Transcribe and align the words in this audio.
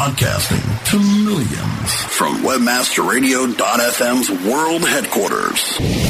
at 0.00 0.12
Menards. 0.12 0.16
Podcasting 0.16 0.64
to 0.90 0.98
millions 1.24 1.92
from 2.04 2.36
WebmasterRadio.fm's 2.38 4.30
world 4.46 4.82
headquarters. 4.82 5.60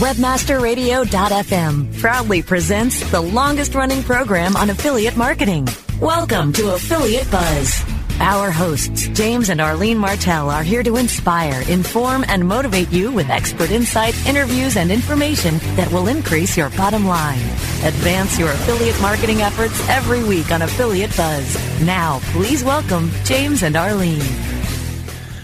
Webmasterradio.fm 0.00 2.00
proudly 2.00 2.42
presents 2.42 3.10
the 3.10 3.20
longest 3.20 3.74
running 3.74 4.02
program 4.02 4.56
on 4.56 4.70
affiliate 4.70 5.16
marketing. 5.16 5.68
Welcome 6.00 6.52
to 6.54 6.74
Affiliate 6.74 7.30
Buzz. 7.30 7.99
Our 8.22 8.50
hosts, 8.50 9.08
James 9.08 9.48
and 9.48 9.62
Arlene 9.62 9.96
Martell, 9.96 10.50
are 10.50 10.62
here 10.62 10.82
to 10.82 10.96
inspire, 10.96 11.62
inform, 11.70 12.22
and 12.28 12.46
motivate 12.46 12.92
you 12.92 13.10
with 13.10 13.30
expert 13.30 13.70
insight, 13.70 14.14
interviews, 14.26 14.76
and 14.76 14.92
information 14.92 15.56
that 15.74 15.90
will 15.90 16.06
increase 16.06 16.54
your 16.54 16.68
bottom 16.70 17.06
line. 17.06 17.40
Advance 17.82 18.38
your 18.38 18.50
affiliate 18.50 19.00
marketing 19.00 19.40
efforts 19.40 19.88
every 19.88 20.22
week 20.22 20.50
on 20.50 20.60
Affiliate 20.60 21.16
Buzz. 21.16 21.80
Now, 21.80 22.18
please 22.32 22.62
welcome 22.62 23.10
James 23.24 23.62
and 23.62 23.74
Arlene. 23.74 24.20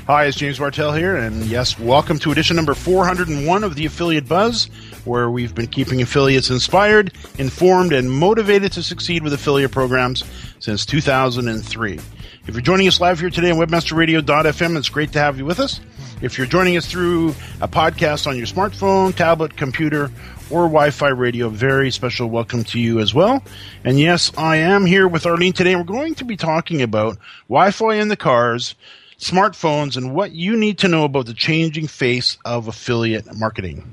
Hi, 0.07 0.27
it's 0.27 0.37
James 0.37 0.61
Martell 0.61 0.93
here, 0.93 1.17
and 1.17 1.47
yes, 1.47 1.79
welcome 1.79 2.19
to 2.19 2.31
edition 2.31 2.57
number 2.57 2.75
401 2.75 3.65
of 3.65 3.75
the 3.75 3.87
Affiliate 3.87 4.29
Buzz, 4.29 4.67
where 5.07 5.31
we've 5.31 5.55
been 5.55 5.67
keeping 5.67 6.03
affiliates 6.03 6.51
inspired, 6.51 7.11
informed, 7.39 7.95
and 7.95 8.13
motivated 8.13 8.71
to 8.73 8.83
succeed 8.83 9.23
with 9.25 9.33
affiliate 9.33 9.73
programs 9.73 10.25
since 10.59 10.85
2003. 10.85 12.01
If 12.47 12.55
you're 12.55 12.63
joining 12.63 12.87
us 12.87 13.01
live 13.01 13.19
here 13.19 13.29
today 13.29 13.51
on 13.51 13.59
webmasterradio.fm, 13.59 14.79
it's 14.79 14.89
great 14.89 15.11
to 15.13 15.19
have 15.19 15.37
you 15.37 15.45
with 15.45 15.59
us. 15.59 15.81
If 16.23 16.39
you're 16.39 16.47
joining 16.47 16.77
us 16.77 16.87
through 16.87 17.31
a 17.61 17.67
podcast 17.67 18.29
on 18.29 18.37
your 18.37 18.47
smartphone, 18.47 19.13
tablet, 19.17 19.57
computer, 19.57 20.13
or 20.49 20.63
Wi-Fi 20.63 21.09
radio, 21.09 21.49
very 21.49 21.91
special 21.91 22.31
welcome 22.31 22.63
to 22.63 22.79
you 22.79 23.01
as 23.01 23.13
well. 23.13 23.43
And 23.83 23.99
yes, 23.99 24.31
I 24.39 24.59
am 24.59 24.87
here 24.87 25.09
with 25.09 25.27
Arlene 25.27 25.55
today. 25.55 25.75
We're 25.75 25.83
going 25.83 26.15
to 26.15 26.25
be 26.25 26.37
talking 26.37 26.83
about 26.83 27.19
Wi-Fi 27.49 27.95
in 27.95 28.07
the 28.07 28.17
cars, 28.17 28.77
smartphones, 29.19 29.97
and 29.97 30.15
what 30.15 30.31
you 30.31 30.57
need 30.57 30.79
to 30.79 30.89
know 30.89 31.03
about 31.03 31.27
the 31.27 31.35
changing 31.35 31.89
face 31.89 32.39
of 32.45 32.69
affiliate 32.69 33.27
marketing. 33.37 33.93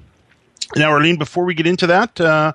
Now, 0.75 0.91
Arlene, 0.91 1.17
before 1.17 1.43
we 1.43 1.55
get 1.55 1.65
into 1.65 1.87
that, 1.87 2.21
uh, 2.21 2.53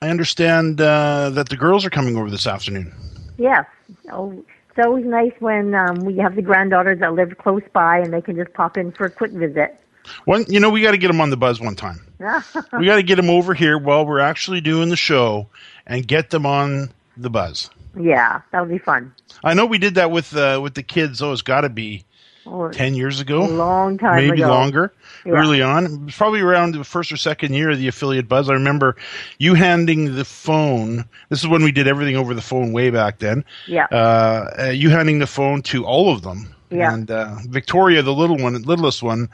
I 0.00 0.08
understand 0.08 0.80
uh, 0.80 1.28
that 1.28 1.50
the 1.50 1.56
girls 1.58 1.84
are 1.84 1.90
coming 1.90 2.16
over 2.16 2.30
this 2.30 2.46
afternoon. 2.46 2.94
Yes. 3.36 3.66
Oh, 4.10 4.42
it's 4.76 4.86
always 4.86 5.06
nice 5.06 5.32
when 5.38 5.74
um, 5.74 5.96
we 6.00 6.18
have 6.18 6.36
the 6.36 6.42
granddaughters 6.42 7.00
that 7.00 7.14
live 7.14 7.36
close 7.38 7.62
by 7.72 7.98
and 7.98 8.12
they 8.12 8.20
can 8.20 8.36
just 8.36 8.52
pop 8.52 8.76
in 8.76 8.92
for 8.92 9.06
a 9.06 9.10
quick 9.10 9.30
visit. 9.30 9.80
One, 10.26 10.44
you 10.48 10.60
know, 10.60 10.68
we 10.68 10.82
got 10.82 10.90
to 10.90 10.98
get 10.98 11.08
them 11.08 11.20
on 11.20 11.30
the 11.30 11.36
buzz 11.36 11.60
one 11.60 11.76
time. 11.76 12.00
we 12.18 12.86
got 12.86 12.96
to 12.96 13.02
get 13.02 13.16
them 13.16 13.30
over 13.30 13.54
here 13.54 13.78
while 13.78 14.04
we're 14.04 14.20
actually 14.20 14.60
doing 14.60 14.90
the 14.90 14.96
show 14.96 15.48
and 15.86 16.06
get 16.06 16.28
them 16.28 16.44
on 16.44 16.90
the 17.16 17.30
buzz. 17.30 17.70
Yeah, 17.98 18.42
that'll 18.52 18.66
be 18.66 18.78
fun. 18.78 19.14
I 19.42 19.54
know 19.54 19.64
we 19.64 19.78
did 19.78 19.94
that 19.94 20.10
with 20.10 20.36
uh, 20.36 20.60
with 20.62 20.74
the 20.74 20.82
kids. 20.82 21.22
Oh, 21.22 21.32
it's 21.32 21.40
got 21.40 21.62
to 21.62 21.70
be 21.70 22.04
Oh, 22.46 22.70
ten 22.70 22.94
years 22.94 23.18
ago, 23.20 23.44
a 23.44 23.48
long 23.48 23.98
time 23.98 24.28
maybe 24.28 24.42
ago. 24.42 24.48
longer. 24.48 24.92
Yeah. 25.24 25.32
Early 25.32 25.62
on, 25.62 25.84
it 25.86 26.00
was 26.00 26.14
probably 26.14 26.40
around 26.40 26.74
the 26.74 26.84
first 26.84 27.10
or 27.10 27.16
second 27.16 27.54
year 27.54 27.70
of 27.70 27.78
the 27.78 27.88
affiliate 27.88 28.28
buzz. 28.28 28.48
I 28.48 28.52
remember 28.52 28.96
you 29.38 29.54
handing 29.54 30.14
the 30.14 30.24
phone. 30.24 31.04
This 31.28 31.40
is 31.40 31.48
when 31.48 31.64
we 31.64 31.72
did 31.72 31.88
everything 31.88 32.16
over 32.16 32.34
the 32.34 32.42
phone 32.42 32.72
way 32.72 32.90
back 32.90 33.18
then. 33.18 33.44
Yeah. 33.66 33.86
Uh, 33.90 34.50
uh, 34.58 34.64
you 34.66 34.90
handing 34.90 35.18
the 35.18 35.26
phone 35.26 35.62
to 35.62 35.84
all 35.84 36.12
of 36.12 36.22
them. 36.22 36.54
Yeah. 36.70 36.92
And 36.92 37.10
uh, 37.10 37.36
Victoria, 37.48 38.02
the 38.02 38.14
little 38.14 38.38
one, 38.38 38.60
littlest 38.62 39.02
one, 39.02 39.28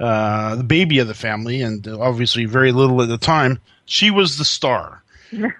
uh, 0.00 0.56
the 0.56 0.64
baby 0.64 0.98
of 0.98 1.08
the 1.08 1.14
family, 1.14 1.60
and 1.62 1.86
obviously 1.86 2.46
very 2.46 2.72
little 2.72 3.02
at 3.02 3.08
the 3.08 3.18
time, 3.18 3.60
she 3.84 4.10
was 4.10 4.38
the 4.38 4.44
star. 4.44 5.02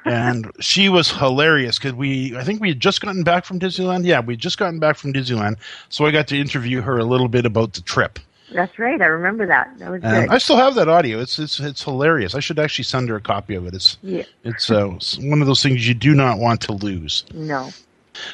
And 0.04 0.50
she 0.60 0.88
was 0.88 1.10
hilarious 1.10 1.78
because 1.78 1.92
we, 1.94 2.36
I 2.36 2.44
think 2.44 2.60
we 2.60 2.68
had 2.68 2.80
just 2.80 3.00
gotten 3.00 3.22
back 3.22 3.44
from 3.44 3.58
Disneyland. 3.58 4.04
Yeah, 4.04 4.20
we 4.20 4.34
had 4.34 4.40
just 4.40 4.58
gotten 4.58 4.78
back 4.78 4.96
from 4.96 5.12
Disneyland, 5.12 5.56
so 5.88 6.06
I 6.06 6.10
got 6.10 6.28
to 6.28 6.38
interview 6.38 6.80
her 6.82 6.98
a 6.98 7.04
little 7.04 7.28
bit 7.28 7.46
about 7.46 7.72
the 7.74 7.80
trip. 7.82 8.18
That's 8.52 8.78
right. 8.78 9.00
I 9.00 9.06
remember 9.06 9.46
that. 9.46 9.78
That 9.78 9.90
was 9.90 10.02
And 10.04 10.28
good. 10.28 10.34
I 10.34 10.38
still 10.38 10.56
have 10.56 10.74
that 10.76 10.88
audio. 10.88 11.18
It's 11.18 11.38
it's 11.38 11.58
it's 11.58 11.82
hilarious. 11.82 12.34
I 12.34 12.40
should 12.40 12.58
actually 12.58 12.84
send 12.84 13.08
her 13.08 13.16
a 13.16 13.20
copy 13.20 13.54
of 13.54 13.66
it. 13.66 13.74
It's 13.74 13.98
Yeah. 14.02 14.22
it's 14.44 14.70
uh, 14.70 14.90
one 15.20 15.40
of 15.40 15.46
those 15.46 15.62
things 15.62 15.88
you 15.88 15.94
do 15.94 16.14
not 16.14 16.38
want 16.38 16.60
to 16.62 16.72
lose. 16.72 17.24
No. 17.32 17.70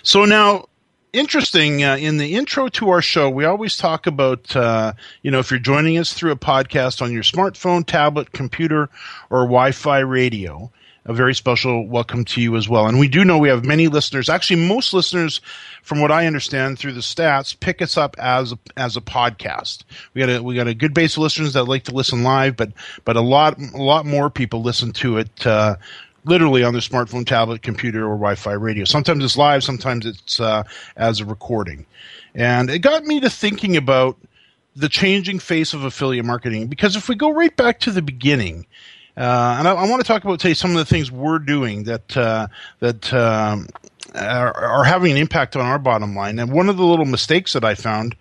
So 0.02 0.24
now, 0.26 0.66
interesting. 1.14 1.84
Uh, 1.84 1.96
in 1.96 2.18
the 2.18 2.34
intro 2.34 2.68
to 2.68 2.90
our 2.90 3.00
show, 3.00 3.30
we 3.30 3.44
always 3.44 3.76
talk 3.78 4.06
about 4.06 4.54
uh, 4.54 4.92
you 5.22 5.30
know 5.30 5.38
if 5.38 5.50
you're 5.50 5.60
joining 5.60 5.96
us 5.96 6.12
through 6.12 6.32
a 6.32 6.36
podcast 6.36 7.00
on 7.00 7.12
your 7.12 7.22
smartphone, 7.22 7.86
tablet, 7.86 8.32
computer, 8.32 8.90
or 9.30 9.44
Wi-Fi 9.44 10.00
radio. 10.00 10.70
A 11.06 11.14
very 11.14 11.34
special 11.34 11.86
welcome 11.86 12.26
to 12.26 12.42
you 12.42 12.56
as 12.56 12.68
well. 12.68 12.86
And 12.86 12.98
we 12.98 13.08
do 13.08 13.24
know 13.24 13.38
we 13.38 13.48
have 13.48 13.64
many 13.64 13.88
listeners. 13.88 14.28
Actually, 14.28 14.68
most 14.68 14.92
listeners, 14.92 15.40
from 15.82 16.00
what 16.00 16.12
I 16.12 16.26
understand 16.26 16.78
through 16.78 16.92
the 16.92 17.00
stats, 17.00 17.58
pick 17.58 17.80
us 17.80 17.96
up 17.96 18.16
as 18.18 18.52
a, 18.52 18.58
as 18.76 18.96
a 18.98 19.00
podcast. 19.00 19.84
We 20.12 20.20
got 20.20 20.28
a 20.28 20.42
we 20.42 20.54
got 20.54 20.68
a 20.68 20.74
good 20.74 20.92
base 20.92 21.16
of 21.16 21.22
listeners 21.22 21.54
that 21.54 21.64
like 21.64 21.84
to 21.84 21.94
listen 21.94 22.22
live, 22.22 22.54
but 22.56 22.72
but 23.06 23.16
a 23.16 23.22
lot 23.22 23.58
a 23.58 23.82
lot 23.82 24.04
more 24.04 24.28
people 24.28 24.62
listen 24.62 24.92
to 24.94 25.16
it 25.16 25.46
uh, 25.46 25.76
literally 26.24 26.64
on 26.64 26.74
their 26.74 26.82
smartphone, 26.82 27.26
tablet, 27.26 27.62
computer, 27.62 28.04
or 28.04 28.16
Wi-Fi 28.16 28.52
radio. 28.52 28.84
Sometimes 28.84 29.24
it's 29.24 29.38
live, 29.38 29.64
sometimes 29.64 30.04
it's 30.04 30.38
uh, 30.38 30.64
as 30.96 31.20
a 31.20 31.24
recording. 31.24 31.86
And 32.34 32.70
it 32.70 32.80
got 32.80 33.04
me 33.04 33.20
to 33.20 33.30
thinking 33.30 33.76
about 33.76 34.16
the 34.76 34.88
changing 34.88 35.38
face 35.38 35.74
of 35.74 35.84
affiliate 35.84 36.24
marketing 36.24 36.68
because 36.68 36.94
if 36.94 37.08
we 37.08 37.14
go 37.14 37.30
right 37.30 37.56
back 37.56 37.80
to 37.80 37.90
the 37.90 38.02
beginning, 38.02 38.66
uh, 39.20 39.56
and 39.58 39.68
I, 39.68 39.72
I 39.72 39.88
want 39.88 40.00
to 40.00 40.06
talk 40.06 40.24
about 40.24 40.40
today 40.40 40.54
some 40.54 40.70
of 40.70 40.78
the 40.78 40.86
things 40.86 41.12
we're 41.12 41.38
doing 41.38 41.84
that 41.84 42.16
uh, 42.16 42.46
that 42.78 43.12
um, 43.12 43.68
are, 44.14 44.56
are 44.56 44.84
having 44.84 45.12
an 45.12 45.18
impact 45.18 45.56
on 45.56 45.66
our 45.66 45.78
bottom 45.78 46.14
line. 46.14 46.38
And 46.38 46.50
one 46.50 46.70
of 46.70 46.78
the 46.78 46.86
little 46.86 47.04
mistakes 47.04 47.52
that 47.52 47.62
I 47.62 47.74
found 47.74 48.16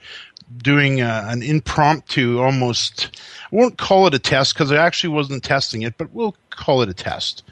doing 0.58 1.00
uh, 1.02 1.26
an 1.30 1.42
impromptu, 1.42 2.40
almost 2.40 3.18
I 3.50 3.56
won't 3.56 3.78
call 3.78 4.08
it 4.08 4.14
a 4.14 4.20
test 4.20 4.54
because 4.54 4.74
I 4.74 4.76
actually 4.76 5.12
wasn't 5.12 5.42
testing 5.42 5.84
it, 5.84 5.98
but 5.98 6.12
we'll 6.12 6.36
call 6.50 6.82
it 6.82 6.90
a 6.90 6.94
test. 6.94 7.44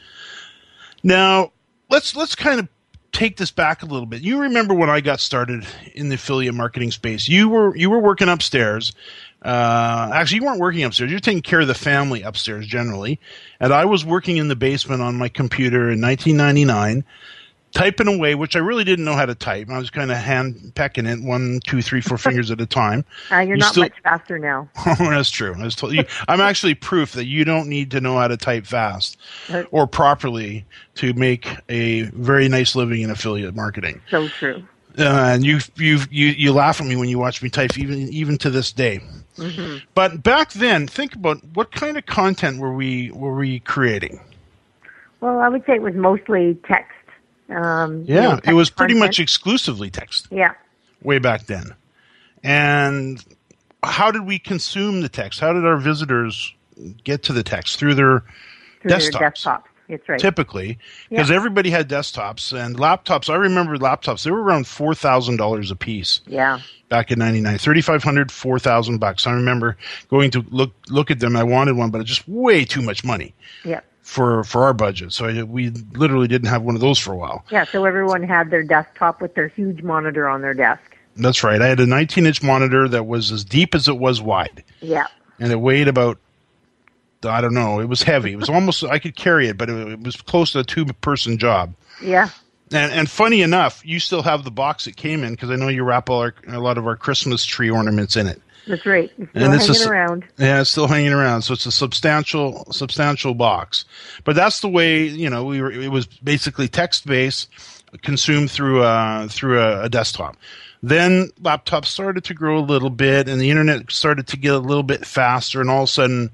Now 1.02 1.54
let's 1.90 2.18
let's 2.18 2.36
kind 2.36 2.60
of 2.60 2.68
take 3.14 3.38
this 3.38 3.52
back 3.52 3.82
a 3.82 3.86
little 3.86 4.06
bit. 4.06 4.22
You 4.22 4.40
remember 4.42 4.74
when 4.74 4.90
I 4.90 5.02
got 5.02 5.20
started 5.20 5.66
in 5.96 6.10
the 6.10 6.16
affiliate 6.16 6.54
marketing 6.54 6.92
space? 6.92 7.28
You 7.30 7.50
were 7.50 7.76
you 7.78 7.90
were 7.90 8.00
working 8.00 8.30
upstairs. 8.30 8.92
Uh, 9.44 10.10
actually, 10.14 10.40
you 10.40 10.46
weren't 10.46 10.60
working 10.60 10.84
upstairs. 10.84 11.12
You're 11.12 11.20
taking 11.20 11.42
care 11.44 11.62
of 11.62 11.68
the 11.68 11.76
family 11.76 12.22
upstairs 12.24 12.66
generally, 12.68 13.20
and 13.60 13.72
I 13.74 13.86
was 13.86 14.04
working 14.04 14.38
in 14.38 14.48
the 14.48 14.56
basement 14.56 15.02
on 15.02 15.16
my 15.16 15.30
computer 15.30 15.90
in 15.92 16.02
1999, 16.02 17.04
typing 17.72 18.08
away, 18.08 18.34
which 18.34 18.56
I 18.56 18.60
really 18.60 18.84
didn't 18.84 19.06
know 19.06 19.14
how 19.14 19.28
to 19.28 19.36
type. 19.36 19.70
I 19.70 19.78
was 19.78 19.90
kind 19.92 20.12
of 20.12 20.18
hand 20.18 20.74
pecking 20.74 21.06
it 21.06 21.22
one, 21.22 21.60
two, 21.68 21.82
three, 21.84 22.02
four 22.02 22.18
fingers 22.18 22.50
at 22.50 22.60
a 22.60 22.66
time. 22.66 23.06
Uh, 23.32 23.38
you're 23.38 23.56
You 23.56 23.62
not 23.62 23.72
still- 23.72 23.84
much 23.84 23.94
faster 24.04 24.40
now. 24.40 24.68
That's 24.98 25.30
true. 25.30 25.54
I 25.58 25.64
was 25.64 25.76
told 25.76 25.94
you, 25.94 26.04
I'm 26.28 26.42
actually 26.42 26.74
proof 26.74 27.12
that 27.14 27.26
you 27.26 27.46
don't 27.46 27.70
need 27.70 27.92
to 27.92 28.02
know 28.02 28.18
how 28.18 28.28
to 28.28 28.38
type 28.38 28.66
fast 28.66 29.18
or 29.72 29.86
properly 29.86 30.66
to 30.96 31.14
make 31.14 31.48
a 31.70 32.02
very 32.14 32.50
nice 32.50 32.76
living 32.76 33.02
in 33.04 33.12
affiliate 33.12 33.56
marketing. 33.56 34.02
So 34.10 34.28
true. 34.30 34.64
Uh, 35.00 35.04
and 35.36 35.46
you 35.46 35.60
you 35.76 36.00
you 36.10 36.30
you 36.30 36.52
laugh 36.52 36.82
at 36.82 36.88
me 36.88 36.96
when 36.96 37.08
you 37.08 37.20
watch 37.20 37.44
me 37.44 37.50
type, 37.50 37.78
even 37.78 38.10
even 38.10 38.36
to 38.40 38.50
this 38.50 38.72
day. 38.72 39.00
Mm-hmm. 39.38 39.86
But 39.94 40.24
back 40.24 40.52
then, 40.54 40.88
think 40.88 41.16
about 41.16 41.44
what 41.54 41.72
kind 41.72 41.98
of 41.98 42.06
content 42.06 42.60
were 42.60 42.74
we 42.74 43.12
were 43.12 43.36
we 43.36 43.60
creating? 43.62 44.20
Well, 45.22 45.40
I 45.40 45.50
would 45.50 45.66
say 45.66 45.76
it 45.76 45.82
was 45.82 45.96
mostly 45.96 46.58
text. 46.68 46.92
Um, 47.50 48.00
you 48.02 48.16
Yeah, 48.16 48.22
know, 48.36 48.40
it 48.44 48.54
was 48.54 48.70
pretty 48.70 48.94
content. 48.94 49.10
much 49.10 49.20
exclusively 49.20 49.90
text 49.90 50.28
Yeah. 50.32 50.54
way 51.02 51.20
back 51.20 51.46
then. 51.46 51.74
And 52.44 53.24
how 53.84 54.12
did 54.12 54.26
we 54.26 54.38
consume 54.40 55.02
the 55.02 55.10
text? 55.10 55.40
How 55.40 55.54
did 55.54 55.66
our 55.66 55.78
visitors 55.78 56.54
get 57.04 57.24
to 57.24 57.34
the 57.34 57.44
text 57.44 57.80
through 57.80 57.96
their 57.96 58.24
Through 58.82 58.90
their 58.92 59.00
desktops? 59.00 59.64
That's 59.90 60.08
right. 60.10 60.20
typically 60.20 60.78
because 61.10 61.30
Yeah. 61.30 61.36
everybody 61.36 61.70
had 61.70 61.88
desktops 61.90 62.52
and 62.58 62.78
laptops. 62.78 63.30
I 63.30 63.36
remember 63.36 63.78
laptops; 63.78 64.24
they 64.24 64.32
were 64.32 64.42
around 64.44 64.68
four 64.68 64.94
thousand 64.94 65.38
dollars 65.38 65.72
a 65.72 65.76
piece 65.76 66.22
Yeah. 66.28 66.60
back 66.90 67.12
in 67.12 67.20
'99. 67.20 67.58
Thirty 67.58 67.82
five 67.82 68.04
hundred, 68.04 68.32
four 68.32 68.60
thousand 68.60 68.98
bucks. 69.00 69.26
I 69.28 69.32
remember 69.32 69.78
going 70.10 70.32
to 70.32 70.46
look 70.50 70.74
look 70.90 71.10
at 71.12 71.20
them. 71.20 71.36
I 71.36 71.44
wanted 71.44 71.78
one, 71.78 71.90
but 71.90 72.02
it's 72.02 72.10
just 72.10 72.28
way 72.28 72.66
too 72.66 72.82
much 72.82 73.04
money 73.04 73.34
Yeah. 73.64 73.80
for 74.02 74.44
for 74.44 74.64
our 74.64 74.74
budget. 74.74 75.14
So 75.14 75.26
I, 75.28 75.44
we 75.44 75.70
literally 75.94 76.28
didn't 76.28 76.50
have 76.50 76.62
one 76.64 76.76
of 76.76 76.82
those 76.82 77.00
for 77.00 77.14
a 77.14 77.18
while. 77.18 77.46
Yeah. 77.50 77.64
So 77.66 77.86
everyone 77.86 78.24
had 78.24 78.50
their 78.52 78.64
desktop 78.64 79.22
with 79.22 79.36
their 79.36 79.48
huge 79.48 79.84
monitor 79.84 80.28
on 80.28 80.42
their 80.42 80.54
desk. 80.54 80.82
That's 81.16 81.44
right. 81.44 81.62
I 81.62 81.68
had 81.68 81.80
a 81.80 81.88
19 81.88 82.26
inch 82.28 82.44
monitor 82.44 82.88
that 82.90 83.08
was 83.08 83.32
as 83.32 83.44
deep 83.44 83.74
as 83.74 83.88
it 83.88 83.98
was 83.98 84.22
wide, 84.22 84.64
Yeah. 84.82 85.08
and 85.40 85.52
it 85.52 85.60
weighed 85.62 85.88
about. 85.88 86.20
I 87.24 87.42
don't 87.42 87.54
know. 87.54 87.80
It 87.80 87.90
was 87.90 88.04
heavy. 88.04 88.34
It 88.34 88.38
was 88.38 88.50
almost 88.50 88.84
I 88.84 89.00
could 89.00 89.16
carry 89.16 89.48
it, 89.48 89.58
but 89.58 89.70
it, 89.70 89.88
it 89.88 90.00
was 90.00 90.16
close 90.22 90.52
to 90.54 90.60
a 90.60 90.64
two 90.64 90.86
person 90.86 91.38
job. 91.38 91.74
Yeah. 92.02 92.30
And, 92.72 92.92
and 92.92 93.10
funny 93.10 93.42
enough, 93.42 93.82
you 93.86 94.00
still 94.00 94.24
have 94.24 94.44
the 94.44 94.52
box 94.52 94.88
it 94.88 94.98
came 94.98 95.24
in 95.24 95.34
because 95.34 95.50
I 95.50 95.56
know 95.56 95.70
you 95.70 95.84
wrap 95.84 96.10
all 96.10 96.20
our, 96.20 96.36
a 96.48 96.60
lot 96.60 96.78
of 96.78 96.86
our 96.86 96.98
Christmas 96.98 97.46
tree 97.46 97.70
ornaments 97.70 98.16
in 98.16 98.28
it. 98.28 98.42
That's 98.68 98.86
right. 98.86 99.10
It's 99.18 99.30
still 99.30 99.44
And 99.44 99.54
it's 99.54 99.68
hanging 99.68 99.88
a 99.88 99.92
around. 99.92 100.26
Yeah, 100.38 100.62
it's 100.62 100.70
still 100.70 100.88
hanging 100.88 101.14
around, 101.14 101.44
so 101.44 101.54
it's 101.54 101.66
a 101.66 101.72
substantial, 101.72 102.66
substantial 102.72 103.34
box. 103.34 103.86
But 104.26 104.36
that's 104.36 104.60
the 104.60 104.68
way 104.68 105.06
you 105.06 105.30
know 105.30 105.46
we 105.46 105.62
were. 105.62 105.72
It 105.72 105.90
was 105.90 106.06
basically 106.06 106.68
text 106.68 107.08
based, 107.08 107.50
consumed 108.02 108.52
through 108.52 108.84
a 108.84 109.28
through 109.30 109.62
a, 109.62 109.84
a 109.84 109.90
desktop. 109.90 110.36
Then 110.84 111.30
laptops 111.42 111.86
started 111.86 112.26
to 112.26 112.34
grow 112.34 112.60
a 112.60 112.60
little 112.60 112.90
bit, 112.90 113.30
and 113.30 113.40
the 113.40 113.50
internet 113.50 113.90
started 113.90 114.28
to 114.28 114.38
get 114.38 114.54
a 114.54 114.60
little 114.60 114.84
bit 114.84 115.06
faster, 115.06 115.62
and 115.62 115.70
all 115.70 115.84
of 115.84 115.90
a 115.90 115.92
sudden, 115.92 116.32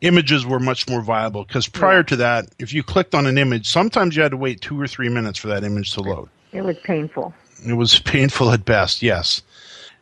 images 0.00 0.46
were 0.46 0.60
much 0.60 0.88
more 0.88 1.02
viable. 1.02 1.44
Because 1.44 1.68
prior 1.68 2.02
to 2.04 2.16
that, 2.16 2.48
if 2.58 2.72
you 2.72 2.82
clicked 2.82 3.14
on 3.14 3.26
an 3.26 3.38
image, 3.38 3.66
sometimes 3.68 4.16
you 4.16 4.22
had 4.22 4.32
to 4.32 4.36
wait 4.36 4.60
two 4.60 4.80
or 4.80 4.86
three 4.86 5.08
minutes 5.08 5.38
for 5.38 5.48
that 5.48 5.64
image 5.64 5.92
to 5.92 6.00
load. 6.00 6.28
It 6.52 6.62
was 6.62 6.78
painful. 6.78 7.34
It 7.66 7.74
was 7.74 7.98
painful 8.00 8.50
at 8.50 8.64
best, 8.64 9.02
yes. 9.02 9.42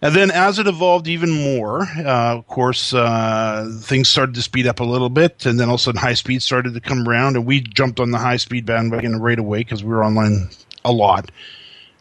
And 0.03 0.15
then 0.15 0.31
as 0.31 0.59
it 0.59 0.67
evolved 0.67 1.09
even 1.09 1.31
more, 1.31 1.83
uh, 1.83 2.37
of 2.37 2.47
course, 2.47 2.93
uh, 2.93 3.71
things 3.81 4.09
started 4.09 4.35
to 4.35 4.43
speed 4.43 4.67
up 4.67 4.81
a 4.81 4.85
little 4.85 5.09
bit, 5.09 5.47
and 5.47 5.59
then 5.59 5.69
all 5.69 5.77
of 5.77 5.81
a 5.81 5.83
sudden 5.83 6.01
high 6.01 6.15
speed 6.15 6.43
started 6.43 6.75
to 6.75 6.81
come 6.81 7.09
around, 7.09 7.37
and 7.37 7.47
we 7.47 7.61
jumped 7.61 8.01
on 8.01 8.11
the 8.11 8.19
high 8.19 8.37
speed 8.37 8.67
bandwagon 8.67 9.19
right 9.21 9.39
away 9.39 9.61
because 9.61 9.83
we 9.83 9.91
were 9.91 10.05
online 10.05 10.51
a 10.85 10.93
lot. 10.93 11.31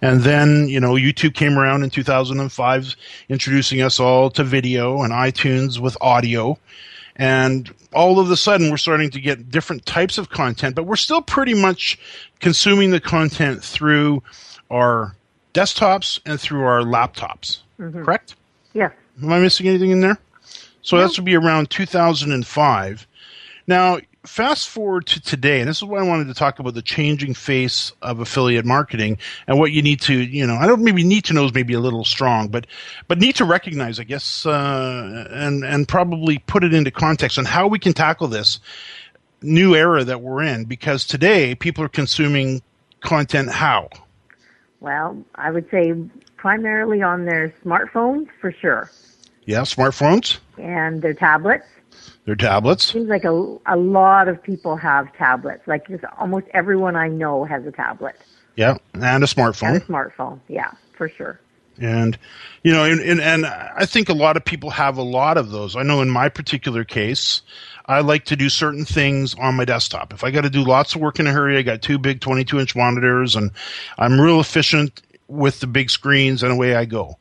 And 0.02 0.24
then, 0.24 0.68
you 0.68 0.82
know, 0.82 0.96
YouTube 0.96 1.34
came 1.34 1.58
around 1.58 1.84
in 1.84 1.90
2005, 1.90 2.96
introducing 3.30 3.82
us 3.82 4.02
all 4.02 4.30
to 4.32 4.44
video 4.44 5.02
and 5.02 5.14
iTunes 5.14 5.80
with 5.80 5.96
audio. 6.02 6.58
And 7.16 7.72
all 7.94 8.20
of 8.20 8.30
a 8.32 8.38
sudden, 8.38 8.72
we're 8.72 8.78
starting 8.78 9.12
to 9.12 9.22
get 9.22 9.52
different 9.52 9.86
types 9.86 10.18
of 10.18 10.30
content, 10.30 10.76
but 10.76 10.84
we're 10.84 10.96
still 10.96 11.22
pretty 11.22 11.54
much 11.54 12.00
consuming 12.40 12.90
the 12.92 13.00
content 13.00 13.64
through 13.64 14.24
our 14.72 15.16
desktops 15.54 16.20
and 16.26 16.40
through 16.40 16.64
our 16.64 16.82
laptops. 16.82 17.60
Mm-hmm. 17.80 18.04
Correct? 18.04 18.36
Yes. 18.74 18.92
Am 19.22 19.32
I 19.32 19.40
missing 19.40 19.68
anything 19.68 19.92
in 19.92 20.02
there? 20.02 20.18
So 20.82 20.98
that 20.98 21.14
should 21.14 21.26
be 21.26 21.36
around 21.36 21.70
2005. 21.70 23.08
Now, 23.68 24.00
fast 24.26 24.70
forward 24.70 25.06
to 25.08 25.22
today, 25.22 25.60
and 25.60 25.70
this 25.70 25.78
is 25.78 25.84
why 25.84 26.00
I 26.00 26.04
wanted 26.04 26.28
to 26.28 26.34
talk 26.34 26.60
about 26.60 26.74
the 26.74 26.82
changing 26.82 27.34
face 27.34 27.92
of 28.02 28.20
affiliate 28.20 28.66
marketing 28.66 29.18
and 29.48 29.60
what 29.60 29.72
you 29.72 29.82
need 29.82 30.02
to, 30.02 30.14
you 30.14 30.48
know, 30.48 30.56
I 30.56 30.66
don't 30.66 30.84
maybe 30.84 31.04
need 31.04 31.26
to 31.26 31.34
know 31.34 31.46
is 31.46 31.54
maybe 31.54 31.74
a 31.74 31.80
little 31.80 32.06
strong, 32.06 32.48
but 32.48 32.68
but 33.08 33.20
need 33.20 33.36
to 33.36 33.46
recognize, 33.46 34.00
I 34.00 34.04
guess, 34.04 34.46
uh, 34.46 35.28
and 35.32 35.64
and 35.64 35.88
probably 35.88 36.40
put 36.40 36.64
it 36.64 36.74
into 36.74 36.92
context 36.92 37.38
on 37.38 37.46
how 37.46 37.68
we 37.68 37.80
can 37.80 37.94
tackle 37.94 38.28
this 38.28 38.60
new 39.42 39.76
era 39.76 40.04
that 40.04 40.22
we're 40.22 40.44
in. 40.44 40.66
Because 40.66 41.06
today, 41.06 41.56
people 41.56 41.84
are 41.84 41.90
consuming 41.90 42.62
content 43.02 43.50
how? 43.50 43.90
Well, 44.80 45.24
I 45.36 45.52
would 45.52 45.70
say 45.70 45.94
primarily 46.38 47.02
on 47.02 47.26
their 47.26 47.54
smartphones 47.64 48.28
for 48.42 48.52
sure, 48.52 48.90
Yeah, 49.46 49.62
smartphones, 49.62 50.40
and 50.58 51.02
their 51.02 51.14
tablets. 51.14 51.66
Their 52.26 52.36
tablets. 52.36 52.92
Seems 52.94 53.10
like 53.10 53.24
a, 53.26 53.58
a 53.68 53.76
lot 53.78 54.28
of 54.28 54.42
people 54.42 54.76
have 54.78 55.12
tablets. 55.18 55.68
Like 55.68 55.88
just 55.88 56.04
almost 56.20 56.48
everyone 56.54 56.96
I 56.96 57.08
know 57.10 57.44
has 57.46 57.66
a 57.66 57.72
tablet 57.72 58.16
Yeah, 58.56 58.78
and 58.94 59.04
a 59.04 59.08
and 59.08 59.24
smartphone. 59.26 59.76
a 59.78 59.80
smartphone. 59.82 60.40
Yeah, 60.48 60.72
for 60.98 61.10
sure. 61.10 61.40
and 61.80 62.18
you 62.64 62.72
know 62.72 62.84
and, 62.86 63.00
and 63.02 63.20
and 63.20 63.46
i 63.48 63.84
think 63.84 64.08
a 64.08 64.14
lot 64.14 64.38
of 64.38 64.46
people 64.46 64.70
have 64.70 64.96
a 64.98 65.02
lot 65.02 65.38
of 65.40 65.50
those 65.50 65.76
i 65.76 65.82
know 65.82 66.02
in 66.04 66.10
my 66.10 66.30
particular 66.30 66.84
case 66.84 67.42
i 67.88 68.00
like 68.00 68.26
to 68.26 68.36
do 68.36 68.48
certain 68.48 68.86
things 68.86 69.34
on 69.40 69.56
my 69.56 69.66
desktop 69.66 70.14
if 70.14 70.24
i 70.24 70.30
got 70.30 70.42
to 70.42 70.52
do 70.52 70.64
lots 70.64 70.94
of 70.94 71.02
work 71.02 71.20
in 71.20 71.26
a 71.26 71.32
hurry 71.32 71.58
i 71.58 71.64
got 71.64 71.82
two 71.82 71.98
big 71.98 72.22
22 72.22 72.60
inch 72.60 72.76
monitors 72.76 73.36
and 73.36 73.50
i'm 73.98 74.22
real 74.22 74.40
efficient 74.40 75.02
with 75.28 75.62
the 75.62 75.68
big 75.68 75.90
screens 75.90 76.44
and 76.44 76.52
away 76.52 76.76
i 76.76 76.86
go 76.86 77.18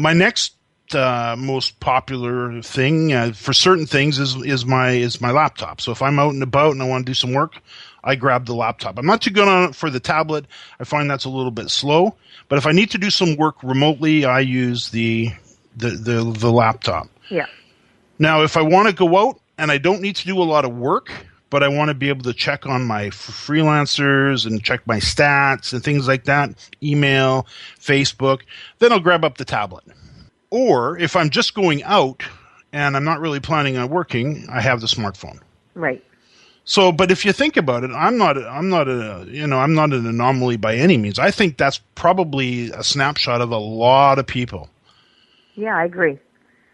my 0.00 0.12
next 0.12 0.56
uh, 0.94 1.36
most 1.38 1.80
popular 1.80 2.62
thing 2.62 3.12
uh, 3.12 3.32
for 3.32 3.52
certain 3.52 3.86
things 3.86 4.18
is 4.18 4.36
is 4.36 4.64
my 4.64 4.90
is 4.90 5.20
my 5.20 5.30
laptop. 5.30 5.80
So 5.80 5.92
if 5.92 6.02
I'm 6.02 6.18
out 6.18 6.34
and 6.34 6.42
about 6.42 6.72
and 6.72 6.82
I 6.82 6.86
want 6.86 7.06
to 7.06 7.10
do 7.10 7.14
some 7.14 7.32
work, 7.32 7.60
I 8.04 8.14
grab 8.14 8.46
the 8.46 8.54
laptop. 8.54 8.98
I'm 8.98 9.06
not 9.06 9.22
too 9.22 9.30
good 9.30 9.48
on 9.48 9.70
it 9.70 9.74
for 9.74 9.90
the 9.90 10.00
tablet. 10.00 10.46
I 10.80 10.84
find 10.84 11.10
that's 11.10 11.24
a 11.24 11.30
little 11.30 11.50
bit 11.50 11.70
slow. 11.70 12.16
But 12.48 12.58
if 12.58 12.66
I 12.66 12.72
need 12.72 12.90
to 12.90 12.98
do 12.98 13.10
some 13.10 13.36
work 13.36 13.62
remotely, 13.62 14.24
I 14.24 14.40
use 14.40 14.90
the 14.90 15.30
the 15.76 15.90
the, 15.90 16.32
the 16.38 16.52
laptop. 16.52 17.08
Yeah. 17.30 17.46
Now, 18.18 18.42
if 18.42 18.56
I 18.56 18.62
want 18.62 18.88
to 18.88 18.94
go 18.94 19.16
out 19.16 19.40
and 19.58 19.70
I 19.70 19.78
don't 19.78 20.00
need 20.00 20.16
to 20.16 20.26
do 20.26 20.40
a 20.40 20.44
lot 20.44 20.64
of 20.64 20.76
work, 20.76 21.10
but 21.50 21.62
I 21.62 21.68
want 21.68 21.88
to 21.88 21.94
be 21.94 22.08
able 22.08 22.22
to 22.24 22.32
check 22.32 22.66
on 22.66 22.86
my 22.86 23.06
freelancers 23.08 24.46
and 24.46 24.62
check 24.62 24.86
my 24.86 24.98
stats 24.98 25.72
and 25.72 25.84
things 25.84 26.08
like 26.08 26.24
that, 26.24 26.70
email, 26.82 27.46
Facebook, 27.78 28.40
then 28.78 28.90
I'll 28.90 29.00
grab 29.00 29.24
up 29.24 29.38
the 29.38 29.44
tablet. 29.44 29.84
Or 30.52 30.98
if 30.98 31.16
I'm 31.16 31.30
just 31.30 31.54
going 31.54 31.82
out 31.84 32.22
and 32.74 32.94
I'm 32.94 33.04
not 33.04 33.20
really 33.20 33.40
planning 33.40 33.78
on 33.78 33.88
working, 33.88 34.46
I 34.50 34.60
have 34.60 34.80
the 34.82 34.86
smartphone. 34.86 35.40
Right. 35.74 36.04
So, 36.64 36.92
but 36.92 37.10
if 37.10 37.24
you 37.24 37.32
think 37.32 37.56
about 37.56 37.84
it, 37.84 37.90
I'm 37.90 38.18
not, 38.18 38.36
I'm 38.36 38.68
not 38.68 38.86
a, 38.86 39.26
you 39.28 39.46
know, 39.46 39.58
I'm 39.58 39.74
not 39.74 39.92
an 39.94 40.06
anomaly 40.06 40.58
by 40.58 40.76
any 40.76 40.98
means. 40.98 41.18
I 41.18 41.30
think 41.30 41.56
that's 41.56 41.78
probably 41.94 42.70
a 42.70 42.84
snapshot 42.84 43.40
of 43.40 43.50
a 43.50 43.56
lot 43.56 44.18
of 44.18 44.26
people 44.26 44.68
Yeah, 45.56 45.74
I 45.76 45.84
agree. 45.86 46.18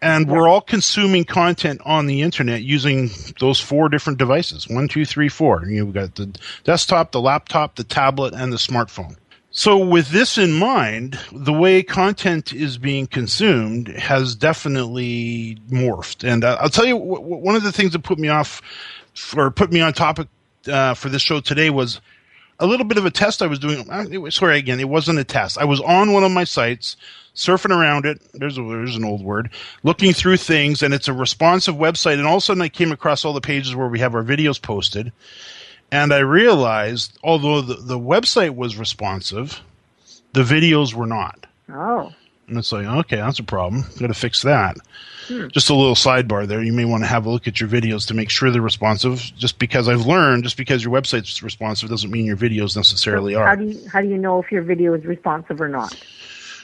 and 0.01 0.29
we're 0.29 0.47
all 0.47 0.61
consuming 0.61 1.23
content 1.23 1.81
on 1.85 2.05
the 2.05 2.21
internet 2.21 2.61
using 2.63 3.09
those 3.39 3.59
four 3.61 3.87
different 3.89 4.19
devices 4.19 4.67
one 4.67 4.87
two 4.87 5.05
three 5.05 5.27
four 5.29 5.65
you've 5.67 5.93
got 5.93 6.15
the 6.15 6.27
desktop 6.65 7.11
the 7.11 7.19
laptop 7.21 7.75
the 7.75 7.83
tablet 7.83 8.33
and 8.33 8.53
the 8.53 8.57
smartphone 8.57 9.17
so 9.59 9.77
with 9.77 10.07
this 10.11 10.37
in 10.37 10.53
mind 10.53 11.19
the 11.33 11.51
way 11.51 11.83
content 11.83 12.53
is 12.53 12.77
being 12.77 13.05
consumed 13.05 13.89
has 13.89 14.33
definitely 14.33 15.57
morphed 15.69 16.23
and 16.23 16.45
uh, 16.45 16.57
i'll 16.61 16.69
tell 16.69 16.85
you 16.85 16.95
one 16.95 17.57
of 17.57 17.63
the 17.63 17.71
things 17.71 17.91
that 17.91 17.99
put 18.01 18.17
me 18.17 18.29
off 18.29 18.61
or 19.35 19.51
put 19.51 19.69
me 19.69 19.81
on 19.81 19.91
topic 19.91 20.29
uh, 20.71 20.93
for 20.93 21.09
this 21.09 21.21
show 21.21 21.41
today 21.41 21.69
was 21.69 21.99
a 22.59 22.67
little 22.67 22.85
bit 22.85 22.97
of 22.97 23.05
a 23.05 23.11
test 23.11 23.41
I 23.41 23.47
was 23.47 23.59
doing. 23.59 23.89
uh, 23.89 24.29
Sorry, 24.29 24.57
again, 24.57 24.79
it 24.79 24.89
wasn't 24.89 25.19
a 25.19 25.23
test. 25.23 25.57
I 25.57 25.63
was 25.63 25.79
on 25.79 26.11
one 26.11 26.23
of 26.23 26.31
my 26.31 26.43
sites, 26.43 26.97
surfing 27.33 27.71
around 27.71 28.05
it. 28.05 28.21
There's 28.33 28.57
a, 28.57 28.61
there's 28.61 28.97
an 28.97 29.05
old 29.05 29.23
word, 29.23 29.49
looking 29.83 30.11
through 30.13 30.37
things, 30.37 30.83
and 30.83 30.93
it's 30.93 31.07
a 31.07 31.13
responsive 31.13 31.75
website. 31.75 32.15
And 32.15 32.27
all 32.27 32.35
of 32.35 32.39
a 32.39 32.41
sudden, 32.41 32.61
I 32.61 32.69
came 32.69 32.91
across 32.91 33.23
all 33.23 33.33
the 33.33 33.41
pages 33.41 33.75
where 33.75 33.87
we 33.87 33.99
have 33.99 34.13
our 34.13 34.23
videos 34.23 34.61
posted, 34.61 35.13
and 35.91 36.13
I 36.13 36.19
realized, 36.19 37.17
although 37.23 37.61
the, 37.61 37.75
the 37.75 37.99
website 37.99 38.55
was 38.55 38.77
responsive, 38.77 39.61
the 40.33 40.43
videos 40.43 40.93
were 40.93 41.07
not. 41.07 41.45
Oh. 41.71 42.13
And 42.47 42.57
it's 42.57 42.71
like, 42.71 42.85
okay, 42.85 43.17
that's 43.17 43.39
a 43.39 43.43
problem. 43.43 43.85
Got 43.99 44.07
to 44.07 44.13
fix 44.13 44.41
that. 44.41 44.77
Hmm. 45.27 45.47
Just 45.49 45.69
a 45.69 45.75
little 45.75 45.93
sidebar 45.93 46.47
there. 46.47 46.63
You 46.63 46.73
may 46.73 46.85
want 46.85 47.03
to 47.03 47.07
have 47.07 47.27
a 47.27 47.29
look 47.29 47.47
at 47.47 47.59
your 47.59 47.69
videos 47.69 48.07
to 48.07 48.15
make 48.15 48.31
sure 48.31 48.49
they're 48.49 48.61
responsive. 48.61 49.19
Just 49.37 49.59
because 49.59 49.87
I've 49.87 50.07
learned, 50.07 50.43
just 50.43 50.57
because 50.57 50.83
your 50.83 50.91
website's 50.91 51.43
responsive 51.43 51.89
doesn't 51.89 52.09
mean 52.09 52.25
your 52.25 52.37
videos 52.37 52.75
necessarily 52.75 53.35
How 53.35 53.41
are. 53.41 53.55
do 53.55 53.65
you 53.65 53.87
how 53.89 54.01
do 54.01 54.07
you 54.07 54.17
know 54.17 54.41
if 54.41 54.51
your 54.51 54.63
video 54.63 54.95
is 54.95 55.05
responsive 55.05 55.61
or 55.61 55.69
not? 55.69 55.95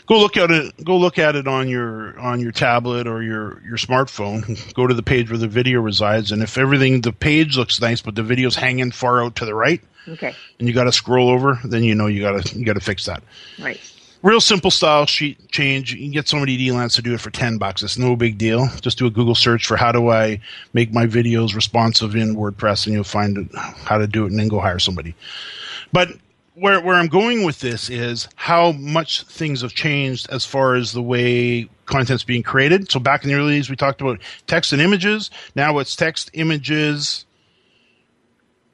Go 0.07 0.19
look 0.19 0.37
at 0.37 0.51
it. 0.51 0.83
Go 0.85 0.97
look 0.97 1.17
at 1.17 1.35
it 1.35 1.47
on 1.47 1.67
your 1.67 2.17
on 2.19 2.39
your 2.39 2.51
tablet 2.51 3.07
or 3.07 3.23
your 3.23 3.61
your 3.67 3.77
smartphone. 3.77 4.73
Go 4.75 4.85
to 4.85 4.93
the 4.93 5.01
page 5.03 5.29
where 5.29 5.37
the 5.39 5.47
video 5.47 5.81
resides, 5.81 6.31
and 6.31 6.43
if 6.43 6.57
everything 6.57 7.01
the 7.01 7.11
page 7.11 7.57
looks 7.57 7.81
nice, 7.81 8.01
but 8.01 8.13
the 8.15 8.23
video's 8.23 8.55
hanging 8.55 8.91
far 8.91 9.23
out 9.23 9.35
to 9.37 9.45
the 9.45 9.55
right, 9.55 9.81
Okay. 10.07 10.35
and 10.59 10.67
you 10.67 10.73
got 10.75 10.83
to 10.83 10.91
scroll 10.91 11.29
over, 11.29 11.59
then 11.63 11.83
you 11.83 11.95
know 11.95 12.05
you 12.07 12.21
got 12.21 12.45
to 12.45 12.57
you 12.59 12.65
got 12.65 12.73
to 12.73 12.79
fix 12.81 13.05
that. 13.05 13.23
Right. 13.59 13.79
real 14.21 14.41
simple 14.41 14.69
style 14.71 15.05
sheet 15.07 15.49
change. 15.49 15.93
You 15.93 15.99
can 16.01 16.11
get 16.11 16.27
somebody 16.27 16.55
DLance 16.57 16.95
to 16.95 17.01
do 17.01 17.13
it 17.15 17.19
for 17.21 17.31
ten 17.31 17.57
bucks. 17.57 17.81
It's 17.81 17.97
no 17.97 18.15
big 18.15 18.37
deal. 18.37 18.67
Just 18.81 18.99
do 18.99 19.07
a 19.07 19.11
Google 19.11 19.33
search 19.35 19.65
for 19.65 19.75
how 19.75 19.91
do 19.91 20.09
I 20.09 20.39
make 20.73 20.93
my 20.93 21.07
videos 21.07 21.55
responsive 21.55 22.15
in 22.15 22.35
WordPress, 22.35 22.85
and 22.85 22.93
you'll 22.93 23.03
find 23.05 23.49
how 23.55 23.97
to 23.97 24.05
do 24.05 24.25
it, 24.25 24.29
and 24.31 24.39
then 24.39 24.49
go 24.49 24.59
hire 24.59 24.77
somebody. 24.79 25.15
But 25.91 26.09
where 26.55 26.79
where 26.81 26.95
I'm 26.95 27.07
going 27.07 27.43
with 27.43 27.59
this 27.59 27.89
is 27.89 28.27
how 28.35 28.71
much 28.73 29.23
things 29.23 29.61
have 29.61 29.73
changed 29.73 30.27
as 30.31 30.45
far 30.45 30.75
as 30.75 30.91
the 30.93 31.01
way 31.01 31.69
content's 31.85 32.23
being 32.23 32.43
created. 32.43 32.89
So 32.91 32.99
back 32.99 33.23
in 33.23 33.29
the 33.29 33.35
early 33.35 33.55
days, 33.55 33.69
we 33.69 33.75
talked 33.75 34.01
about 34.01 34.19
text 34.47 34.73
and 34.73 34.81
images. 34.81 35.29
Now 35.55 35.77
it's 35.79 35.95
text, 35.95 36.31
images, 36.33 37.25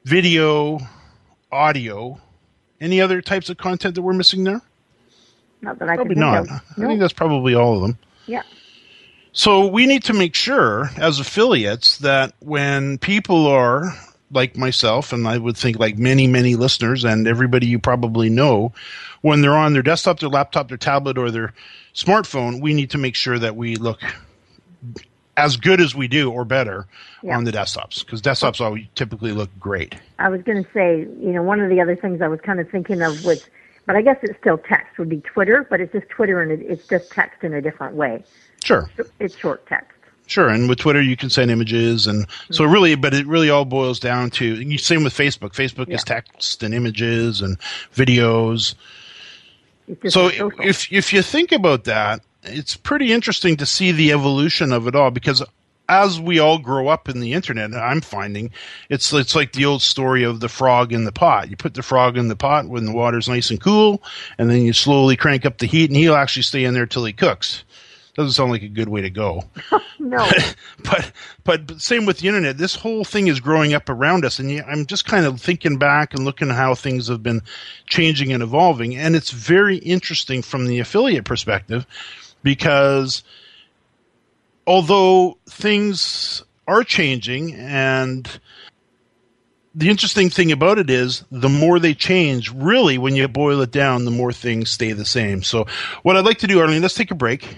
video, 0.04 0.78
audio. 1.50 2.20
Any 2.80 3.00
other 3.00 3.20
types 3.22 3.48
of 3.48 3.58
content 3.58 3.94
that 3.94 4.02
we're 4.02 4.12
missing 4.12 4.44
there? 4.44 4.60
Not 5.60 5.78
that 5.78 5.88
I 5.88 5.94
Probably 5.96 6.14
can 6.16 6.20
not. 6.20 6.46
think 6.46 6.50
of. 6.50 6.66
Probably 6.66 6.66
not. 6.66 6.78
I 6.78 6.80
No. 6.82 6.88
think 6.88 7.00
that's 7.00 7.12
probably 7.12 7.54
all 7.54 7.76
of 7.76 7.82
them. 7.82 7.98
Yeah. 8.26 8.42
So 9.32 9.66
we 9.66 9.86
need 9.86 10.04
to 10.04 10.12
make 10.12 10.34
sure 10.34 10.90
as 10.96 11.18
affiliates 11.20 11.98
that 11.98 12.34
when 12.40 12.98
people 12.98 13.46
are 13.46 13.94
like 14.32 14.56
myself, 14.56 15.12
and 15.12 15.26
I 15.28 15.38
would 15.38 15.56
think 15.56 15.78
like 15.78 15.98
many, 15.98 16.26
many 16.26 16.56
listeners 16.56 17.04
and 17.04 17.26
everybody 17.28 17.66
you 17.66 17.78
probably 17.78 18.30
know, 18.30 18.72
when 19.20 19.40
they're 19.40 19.56
on 19.56 19.72
their 19.72 19.82
desktop, 19.82 20.20
their 20.20 20.28
laptop, 20.28 20.68
their 20.68 20.76
tablet, 20.78 21.18
or 21.18 21.30
their 21.30 21.52
smartphone, 21.94 22.60
we 22.60 22.74
need 22.74 22.90
to 22.90 22.98
make 22.98 23.14
sure 23.14 23.38
that 23.38 23.56
we 23.56 23.76
look 23.76 24.00
as 25.36 25.56
good 25.56 25.80
as 25.80 25.94
we 25.94 26.08
do 26.08 26.30
or 26.30 26.44
better 26.44 26.86
Yeah. 27.22 27.36
on 27.36 27.44
the 27.44 27.52
desktops 27.52 28.04
because 28.04 28.20
desktops 28.20 28.60
always 28.60 28.84
typically 28.94 29.32
look 29.32 29.50
great. 29.58 29.94
I 30.18 30.28
was 30.28 30.42
going 30.42 30.62
to 30.62 30.70
say, 30.72 31.00
you 31.00 31.32
know, 31.32 31.42
one 31.42 31.60
of 31.60 31.70
the 31.70 31.80
other 31.80 31.96
things 31.96 32.20
I 32.20 32.28
was 32.28 32.40
kind 32.40 32.60
of 32.60 32.68
thinking 32.70 33.00
of 33.02 33.24
was, 33.24 33.48
but 33.86 33.96
I 33.96 34.02
guess 34.02 34.18
it's 34.22 34.38
still 34.38 34.58
text 34.58 34.98
would 34.98 35.08
be 35.08 35.20
Twitter, 35.20 35.66
but 35.70 35.80
it's 35.80 35.92
just 35.92 36.08
Twitter 36.08 36.42
and 36.42 36.52
it's 36.52 36.86
just 36.86 37.10
text 37.10 37.42
in 37.44 37.54
a 37.54 37.62
different 37.62 37.94
way. 37.94 38.24
Sure. 38.62 38.90
It's 39.18 39.36
short 39.36 39.66
text. 39.66 39.91
Sure, 40.26 40.48
and 40.48 40.68
with 40.68 40.78
Twitter 40.78 41.02
you 41.02 41.16
can 41.16 41.30
send 41.30 41.50
images, 41.50 42.06
and 42.06 42.26
so 42.50 42.64
really, 42.64 42.94
but 42.94 43.12
it 43.12 43.26
really 43.26 43.50
all 43.50 43.64
boils 43.64 44.00
down 44.00 44.30
to 44.30 44.44
you. 44.44 44.78
Same 44.78 45.04
with 45.04 45.12
Facebook. 45.12 45.50
Facebook 45.50 45.90
is 45.90 46.04
text 46.04 46.62
and 46.62 46.72
images 46.72 47.40
and 47.42 47.58
videos. 47.94 48.74
So 50.08 50.30
social. 50.30 50.52
if 50.62 50.90
if 50.92 51.12
you 51.12 51.22
think 51.22 51.52
about 51.52 51.84
that, 51.84 52.22
it's 52.44 52.76
pretty 52.76 53.12
interesting 53.12 53.56
to 53.58 53.66
see 53.66 53.92
the 53.92 54.12
evolution 54.12 54.72
of 54.72 54.86
it 54.86 54.94
all 54.94 55.10
because 55.10 55.42
as 55.88 56.20
we 56.20 56.38
all 56.38 56.58
grow 56.58 56.88
up 56.88 57.08
in 57.08 57.20
the 57.20 57.34
internet, 57.34 57.74
I'm 57.74 58.00
finding 58.00 58.50
it's 58.88 59.12
it's 59.12 59.34
like 59.34 59.52
the 59.52 59.66
old 59.66 59.82
story 59.82 60.22
of 60.22 60.40
the 60.40 60.48
frog 60.48 60.92
in 60.92 61.04
the 61.04 61.12
pot. 61.12 61.50
You 61.50 61.56
put 61.56 61.74
the 61.74 61.82
frog 61.82 62.16
in 62.16 62.28
the 62.28 62.36
pot 62.36 62.68
when 62.68 62.86
the 62.86 62.92
water's 62.92 63.28
nice 63.28 63.50
and 63.50 63.60
cool, 63.60 64.02
and 64.38 64.48
then 64.48 64.62
you 64.62 64.72
slowly 64.72 65.16
crank 65.16 65.44
up 65.44 65.58
the 65.58 65.66
heat, 65.66 65.90
and 65.90 65.96
he'll 65.96 66.14
actually 66.14 66.44
stay 66.44 66.64
in 66.64 66.74
there 66.74 66.86
till 66.86 67.04
he 67.04 67.12
cooks. 67.12 67.64
Doesn't 68.14 68.32
sound 68.32 68.50
like 68.50 68.62
a 68.62 68.68
good 68.68 68.88
way 68.88 69.00
to 69.00 69.10
go 69.10 69.42
no, 69.98 70.18
but 70.18 70.54
but 70.84 71.12
but 71.44 71.80
same 71.80 72.04
with 72.04 72.18
the 72.18 72.28
internet. 72.28 72.58
This 72.58 72.74
whole 72.74 73.04
thing 73.04 73.28
is 73.28 73.40
growing 73.40 73.72
up 73.72 73.88
around 73.88 74.24
us, 74.24 74.38
and 74.38 74.50
yeah, 74.50 74.64
I'm 74.66 74.86
just 74.86 75.06
kind 75.06 75.24
of 75.24 75.40
thinking 75.40 75.78
back 75.78 76.12
and 76.12 76.24
looking 76.24 76.50
at 76.50 76.56
how 76.56 76.74
things 76.74 77.08
have 77.08 77.22
been 77.22 77.42
changing 77.86 78.32
and 78.32 78.42
evolving, 78.42 78.96
and 78.96 79.16
it's 79.16 79.30
very 79.30 79.78
interesting 79.78 80.42
from 80.42 80.66
the 80.66 80.80
affiliate 80.80 81.24
perspective 81.24 81.86
because 82.42 83.22
although 84.66 85.38
things 85.48 86.42
are 86.66 86.84
changing 86.84 87.54
and 87.54 88.40
the 89.74 89.88
interesting 89.88 90.28
thing 90.28 90.52
about 90.52 90.78
it 90.78 90.90
is 90.90 91.24
the 91.30 91.48
more 91.48 91.78
they 91.78 91.94
change, 91.94 92.52
really, 92.52 92.98
when 92.98 93.16
you 93.16 93.26
boil 93.26 93.62
it 93.62 93.70
down, 93.70 94.04
the 94.04 94.10
more 94.10 94.32
things 94.32 94.70
stay 94.70 94.92
the 94.92 95.04
same. 95.04 95.42
So, 95.42 95.66
what 96.02 96.16
I'd 96.16 96.26
like 96.26 96.38
to 96.38 96.46
do, 96.46 96.60
Arlene, 96.60 96.82
let's 96.82 96.94
take 96.94 97.10
a 97.10 97.14
break. 97.14 97.56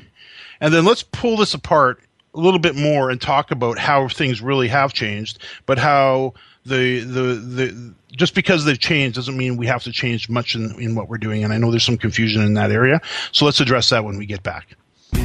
And 0.61 0.73
then 0.73 0.85
let's 0.85 1.03
pull 1.03 1.37
this 1.37 1.55
apart 1.55 2.01
a 2.35 2.41
little 2.41 2.59
bit 2.59 2.75
more 2.75 3.11
and 3.11 3.21
talk 3.21 3.51
about 3.51 3.79
how 3.79 4.09
things 4.09 4.41
really 4.41 4.69
have 4.69 4.93
changed, 4.93 5.39
but 5.67 5.79
how 5.79 6.35
the 6.67 7.01
the 7.01 7.35
the 7.35 7.95
just 8.17 8.35
because 8.35 8.65
they've 8.65 8.79
changed 8.79 9.17
doesn't 9.17 9.37
mean 9.37 9.57
we 9.57 9.67
have 9.67 9.83
to 9.85 9.93
change 9.93 10.29
much 10.29 10.55
in, 10.55 10.79
in 10.81 10.95
what 10.95 11.09
we're 11.09 11.19
doing. 11.19 11.45
And 11.45 11.53
I 11.53 11.59
know 11.59 11.71
there's 11.71 11.85
some 11.85 11.99
confusion 11.99 12.43
in 12.43 12.55
that 12.55 12.71
area. 12.71 13.01
So 13.33 13.45
let's 13.45 13.61
address 13.61 13.91
that 13.91 14.05
when 14.05 14.19
we 14.19 14.27
get 14.27 14.43
back. 14.43 14.77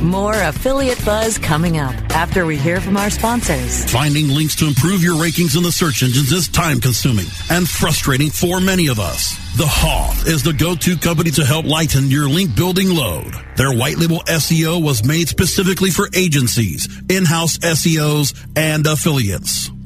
More 0.02 0.34
affiliate 0.34 1.04
buzz 1.04 1.38
coming 1.38 1.78
up 1.78 1.94
after 2.12 2.46
we 2.46 2.58
hear 2.58 2.80
from 2.80 2.98
our 2.98 3.10
sponsors. 3.10 3.90
Finding 3.92 4.30
links 4.30 4.56
to 4.58 4.68
improve 4.68 5.04
your 5.04 5.16
rankings 5.16 5.58
in 5.58 5.64
the 5.64 5.72
search 5.72 6.04
engines 6.04 6.32
is 6.32 6.48
time 6.48 6.80
consuming 6.80 7.26
and 7.50 7.68
frustrating 7.68 8.30
for 8.30 8.62
many 8.62 8.88
of 8.88 9.00
us. 9.00 9.36
The 9.58 9.68
Hoff 9.68 10.28
is 10.28 10.44
the 10.44 10.54
go-to 10.54 10.96
company 10.98 11.32
to 11.32 11.46
help 11.46 11.66
lighten 11.66 12.10
your 12.10 12.30
link 12.30 12.56
building 12.56 12.90
load. 12.90 13.34
Their 13.58 13.74
white 13.74 13.98
label 13.98 14.22
SEO 14.28 14.82
was 14.82 15.04
made 15.04 15.28
specifically 15.28 15.90
for 15.90 16.08
agencies, 16.14 16.88
in-house 17.10 17.58
SEOs, 17.58 18.34
and 18.56 18.88
affiliates. 18.88 19.72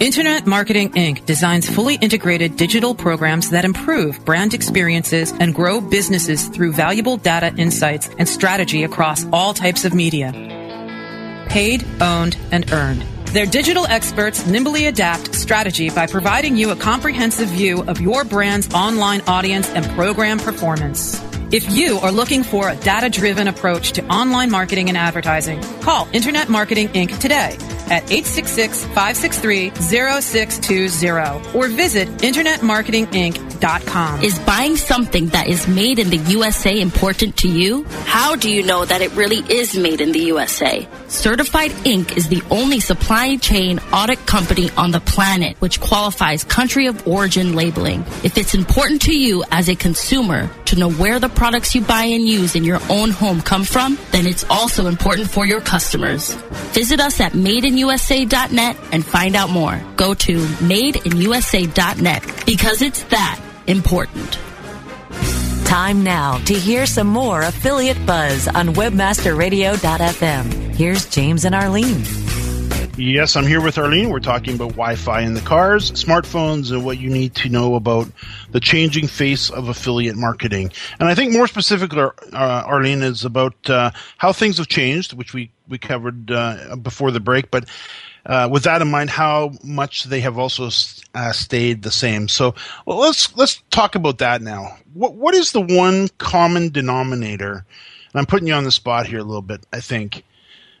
Internet 0.00 0.44
Marketing 0.44 0.90
Inc. 0.90 1.24
designs 1.24 1.70
fully 1.70 1.94
integrated 1.94 2.56
digital 2.56 2.96
programs 2.96 3.50
that 3.50 3.64
improve 3.64 4.24
brand 4.24 4.52
experiences 4.52 5.30
and 5.38 5.54
grow 5.54 5.80
businesses 5.80 6.48
through 6.48 6.72
valuable 6.72 7.16
data 7.16 7.54
insights 7.56 8.10
and 8.18 8.28
strategy 8.28 8.82
across 8.82 9.24
all 9.32 9.54
types 9.54 9.84
of 9.84 9.94
media. 9.94 10.32
Paid, 11.48 11.86
owned, 12.00 12.36
and 12.50 12.70
earned. 12.72 13.02
Their 13.26 13.46
digital 13.46 13.86
experts 13.86 14.44
nimbly 14.48 14.86
adapt 14.86 15.32
strategy 15.32 15.90
by 15.90 16.08
providing 16.08 16.56
you 16.56 16.70
a 16.70 16.76
comprehensive 16.76 17.48
view 17.48 17.84
of 17.84 18.00
your 18.00 18.24
brand's 18.24 18.74
online 18.74 19.20
audience 19.28 19.68
and 19.70 19.88
program 19.90 20.40
performance. 20.40 21.22
If 21.52 21.70
you 21.70 21.98
are 22.00 22.10
looking 22.10 22.42
for 22.42 22.68
a 22.68 22.74
data 22.76 23.08
driven 23.08 23.46
approach 23.46 23.92
to 23.92 24.04
online 24.06 24.50
marketing 24.50 24.88
and 24.88 24.98
advertising, 24.98 25.62
call 25.82 26.08
Internet 26.12 26.48
Marketing 26.48 26.88
Inc. 26.88 27.16
today 27.20 27.56
at 27.90 28.10
866 28.10 28.84
563 28.86 29.70
0620 29.70 31.58
or 31.58 31.68
visit 31.68 32.08
InternetMarketingInc.com. 32.18 34.22
Is 34.22 34.38
buying 34.40 34.76
something 34.76 35.28
that 35.28 35.46
is 35.46 35.66
made 35.66 35.98
in 35.98 36.10
the 36.10 36.16
USA 36.16 36.80
important 36.80 37.36
to 37.38 37.48
you? 37.48 37.84
How 38.04 38.36
do 38.36 38.50
you 38.50 38.62
know 38.62 38.84
that 38.84 39.00
it 39.00 39.12
really 39.14 39.38
is 39.52 39.76
made 39.76 40.00
in 40.00 40.12
the 40.12 40.20
USA? 40.20 40.86
Certified 41.08 41.70
Inc. 41.84 42.16
is 42.16 42.28
the 42.28 42.42
only 42.50 42.80
supply 42.80 43.36
chain 43.36 43.78
audit 43.92 44.24
company 44.26 44.70
on 44.76 44.90
the 44.90 45.00
planet 45.00 45.56
which 45.60 45.80
qualifies 45.80 46.44
country 46.44 46.86
of 46.86 47.06
origin 47.06 47.54
labeling. 47.54 48.00
If 48.22 48.36
it's 48.36 48.54
important 48.54 49.02
to 49.02 49.16
you 49.16 49.44
as 49.50 49.68
a 49.68 49.76
consumer 49.76 50.50
to 50.66 50.76
know 50.76 50.90
where 50.90 51.18
the 51.18 51.28
products 51.28 51.74
you 51.74 51.82
buy 51.82 52.04
and 52.04 52.26
use 52.26 52.56
in 52.56 52.64
your 52.64 52.80
own 52.90 53.10
home 53.10 53.40
come 53.40 53.64
from, 53.64 53.98
then 54.10 54.26
it's 54.26 54.44
also 54.50 54.86
important 54.86 55.30
for 55.30 55.46
your 55.46 55.60
customers. 55.60 56.34
Visit 56.72 57.00
us 57.00 57.20
at 57.20 57.34
madeinusa.net 57.74 58.76
and 58.92 59.04
find 59.04 59.36
out 59.36 59.50
more. 59.50 59.80
Go 59.96 60.14
to 60.14 60.38
madeinusa.net 60.38 62.46
because 62.46 62.80
it's 62.82 63.02
that 63.04 63.40
important. 63.66 64.38
Time 65.64 66.04
now 66.04 66.38
to 66.44 66.54
hear 66.54 66.86
some 66.86 67.08
more 67.08 67.42
affiliate 67.42 68.06
buzz 68.06 68.48
on 68.48 68.68
webmasterradio.fm. 68.68 70.74
Here's 70.74 71.06
James 71.06 71.44
and 71.44 71.54
Arlene. 71.54 72.23
Yes, 72.96 73.34
I'm 73.34 73.46
here 73.46 73.60
with 73.60 73.76
Arlene. 73.76 74.08
We're 74.08 74.20
talking 74.20 74.54
about 74.54 74.70
Wi 74.70 74.94
Fi 74.94 75.22
in 75.22 75.34
the 75.34 75.40
cars, 75.40 75.90
smartphones, 75.92 76.70
and 76.70 76.84
what 76.84 76.98
you 76.98 77.10
need 77.10 77.34
to 77.36 77.48
know 77.48 77.74
about 77.74 78.06
the 78.52 78.60
changing 78.60 79.08
face 79.08 79.50
of 79.50 79.68
affiliate 79.68 80.14
marketing. 80.14 80.70
And 81.00 81.08
I 81.08 81.16
think 81.16 81.32
more 81.32 81.48
specifically, 81.48 81.98
uh, 81.98 82.12
Arlene, 82.32 83.02
is 83.02 83.24
about 83.24 83.54
uh, 83.68 83.90
how 84.16 84.32
things 84.32 84.58
have 84.58 84.68
changed, 84.68 85.12
which 85.12 85.34
we, 85.34 85.50
we 85.68 85.76
covered 85.76 86.30
uh, 86.30 86.76
before 86.76 87.10
the 87.10 87.18
break. 87.18 87.50
But 87.50 87.68
uh, 88.26 88.48
with 88.52 88.62
that 88.62 88.80
in 88.80 88.92
mind, 88.92 89.10
how 89.10 89.50
much 89.64 90.04
they 90.04 90.20
have 90.20 90.38
also 90.38 90.70
uh, 91.16 91.32
stayed 91.32 91.82
the 91.82 91.90
same. 91.90 92.28
So 92.28 92.54
well, 92.86 92.98
let's 92.98 93.36
let's 93.36 93.60
talk 93.70 93.96
about 93.96 94.18
that 94.18 94.40
now. 94.40 94.76
What 94.92 95.14
what 95.14 95.34
is 95.34 95.50
the 95.50 95.60
one 95.60 96.10
common 96.18 96.68
denominator? 96.68 97.64
And 98.12 98.20
I'm 98.20 98.26
putting 98.26 98.46
you 98.46 98.54
on 98.54 98.62
the 98.62 98.70
spot 98.70 99.08
here 99.08 99.18
a 99.18 99.24
little 99.24 99.42
bit. 99.42 99.66
I 99.72 99.80
think 99.80 100.22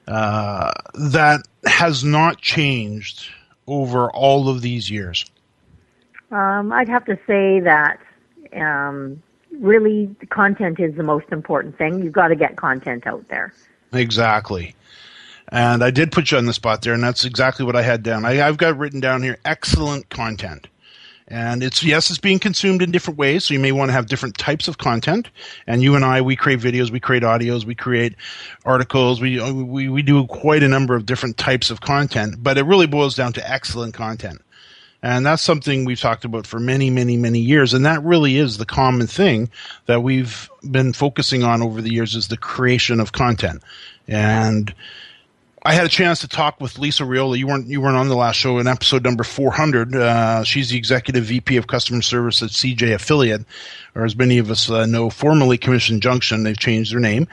uh, 0.06 0.72
that 0.94 1.46
has 1.66 2.04
not 2.04 2.40
changed 2.40 3.28
over 3.66 4.10
all 4.10 4.48
of 4.48 4.60
these 4.62 4.90
years. 4.90 5.24
Um, 6.30 6.72
I'd 6.72 6.88
have 6.88 7.04
to 7.06 7.16
say 7.26 7.60
that 7.60 7.98
um, 8.54 9.22
really 9.52 10.06
the 10.20 10.26
content 10.26 10.80
is 10.80 10.94
the 10.96 11.02
most 11.02 11.26
important 11.30 11.78
thing. 11.78 12.02
You've 12.02 12.12
got 12.12 12.28
to 12.28 12.36
get 12.36 12.56
content 12.56 13.06
out 13.06 13.26
there. 13.28 13.52
Exactly. 13.92 14.74
And 15.48 15.84
I 15.84 15.90
did 15.90 16.10
put 16.10 16.30
you 16.30 16.38
on 16.38 16.46
the 16.46 16.52
spot 16.52 16.82
there, 16.82 16.94
and 16.94 17.02
that's 17.02 17.24
exactly 17.24 17.64
what 17.64 17.76
I 17.76 17.82
had 17.82 18.02
down. 18.02 18.24
I, 18.24 18.46
I've 18.46 18.56
got 18.56 18.76
written 18.76 19.00
down 19.00 19.22
here 19.22 19.38
excellent 19.44 20.08
content. 20.08 20.68
And 21.28 21.62
it's 21.62 21.82
yes, 21.82 22.10
it's 22.10 22.18
being 22.18 22.38
consumed 22.38 22.82
in 22.82 22.90
different 22.90 23.18
ways. 23.18 23.46
So 23.46 23.54
you 23.54 23.60
may 23.60 23.72
want 23.72 23.88
to 23.88 23.94
have 23.94 24.06
different 24.06 24.36
types 24.36 24.68
of 24.68 24.76
content. 24.76 25.30
And 25.66 25.82
you 25.82 25.94
and 25.94 26.04
I, 26.04 26.20
we 26.20 26.36
create 26.36 26.60
videos, 26.60 26.90
we 26.90 27.00
create 27.00 27.22
audios, 27.22 27.64
we 27.64 27.74
create 27.74 28.14
articles. 28.64 29.20
We 29.22 29.40
uh, 29.40 29.52
we 29.52 29.88
we 29.88 30.02
do 30.02 30.26
quite 30.26 30.62
a 30.62 30.68
number 30.68 30.94
of 30.94 31.06
different 31.06 31.38
types 31.38 31.70
of 31.70 31.80
content. 31.80 32.42
But 32.42 32.58
it 32.58 32.64
really 32.64 32.86
boils 32.86 33.14
down 33.14 33.32
to 33.34 33.50
excellent 33.50 33.94
content. 33.94 34.42
And 35.02 35.26
that's 35.26 35.42
something 35.42 35.84
we've 35.84 36.00
talked 36.00 36.24
about 36.24 36.46
for 36.46 36.58
many, 36.58 36.88
many, 36.88 37.18
many 37.18 37.38
years. 37.38 37.74
And 37.74 37.84
that 37.84 38.02
really 38.02 38.38
is 38.38 38.56
the 38.56 38.64
common 38.64 39.06
thing 39.06 39.50
that 39.84 40.02
we've 40.02 40.48
been 40.70 40.94
focusing 40.94 41.42
on 41.42 41.62
over 41.62 41.82
the 41.82 41.92
years 41.92 42.14
is 42.14 42.28
the 42.28 42.38
creation 42.38 43.00
of 43.00 43.12
content. 43.12 43.62
And 44.08 44.74
I 45.66 45.72
had 45.72 45.86
a 45.86 45.88
chance 45.88 46.20
to 46.20 46.28
talk 46.28 46.60
with 46.60 46.78
Lisa 46.78 47.04
Riolo. 47.04 47.38
You 47.38 47.46
weren't 47.46 47.68
you 47.68 47.80
weren't 47.80 47.96
on 47.96 48.08
the 48.08 48.14
last 48.16 48.36
show 48.36 48.58
in 48.58 48.66
episode 48.66 49.02
number 49.02 49.24
400. 49.24 49.94
Uh, 49.96 50.44
she's 50.44 50.68
the 50.68 50.76
executive 50.76 51.24
VP 51.24 51.56
of 51.56 51.66
customer 51.68 52.02
service 52.02 52.42
at 52.42 52.50
CJ 52.50 52.92
Affiliate, 52.94 53.46
or 53.94 54.04
as 54.04 54.14
many 54.14 54.36
of 54.36 54.50
us 54.50 54.68
uh, 54.68 54.84
know, 54.84 55.08
formerly 55.08 55.56
Commission 55.56 56.00
Junction. 56.02 56.42
They've 56.42 56.58
changed 56.58 56.92
their 56.92 57.00
name, 57.00 57.28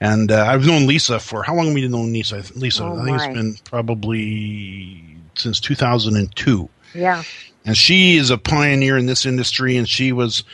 and 0.00 0.32
uh, 0.32 0.46
I've 0.48 0.66
known 0.66 0.88
Lisa 0.88 1.20
for 1.20 1.44
how 1.44 1.54
long 1.54 1.66
have 1.66 1.74
we 1.76 1.86
known 1.86 2.12
Lisa? 2.12 2.42
Lisa, 2.56 2.82
Oh, 2.82 2.98
I 3.00 3.04
think 3.04 3.16
it's 3.18 3.26
been 3.28 3.56
probably 3.70 5.16
since 5.36 5.60
2002 5.60 6.68
Yeah. 6.94 7.22
and 7.66 7.76
she 7.76 8.16
is 8.16 8.30
a 8.30 8.38
pioneer 8.38 8.96
in 8.96 9.04
this 9.06 9.26
industry 9.26 9.76
and 9.76 9.86
she 9.88 10.10
was 10.12 10.44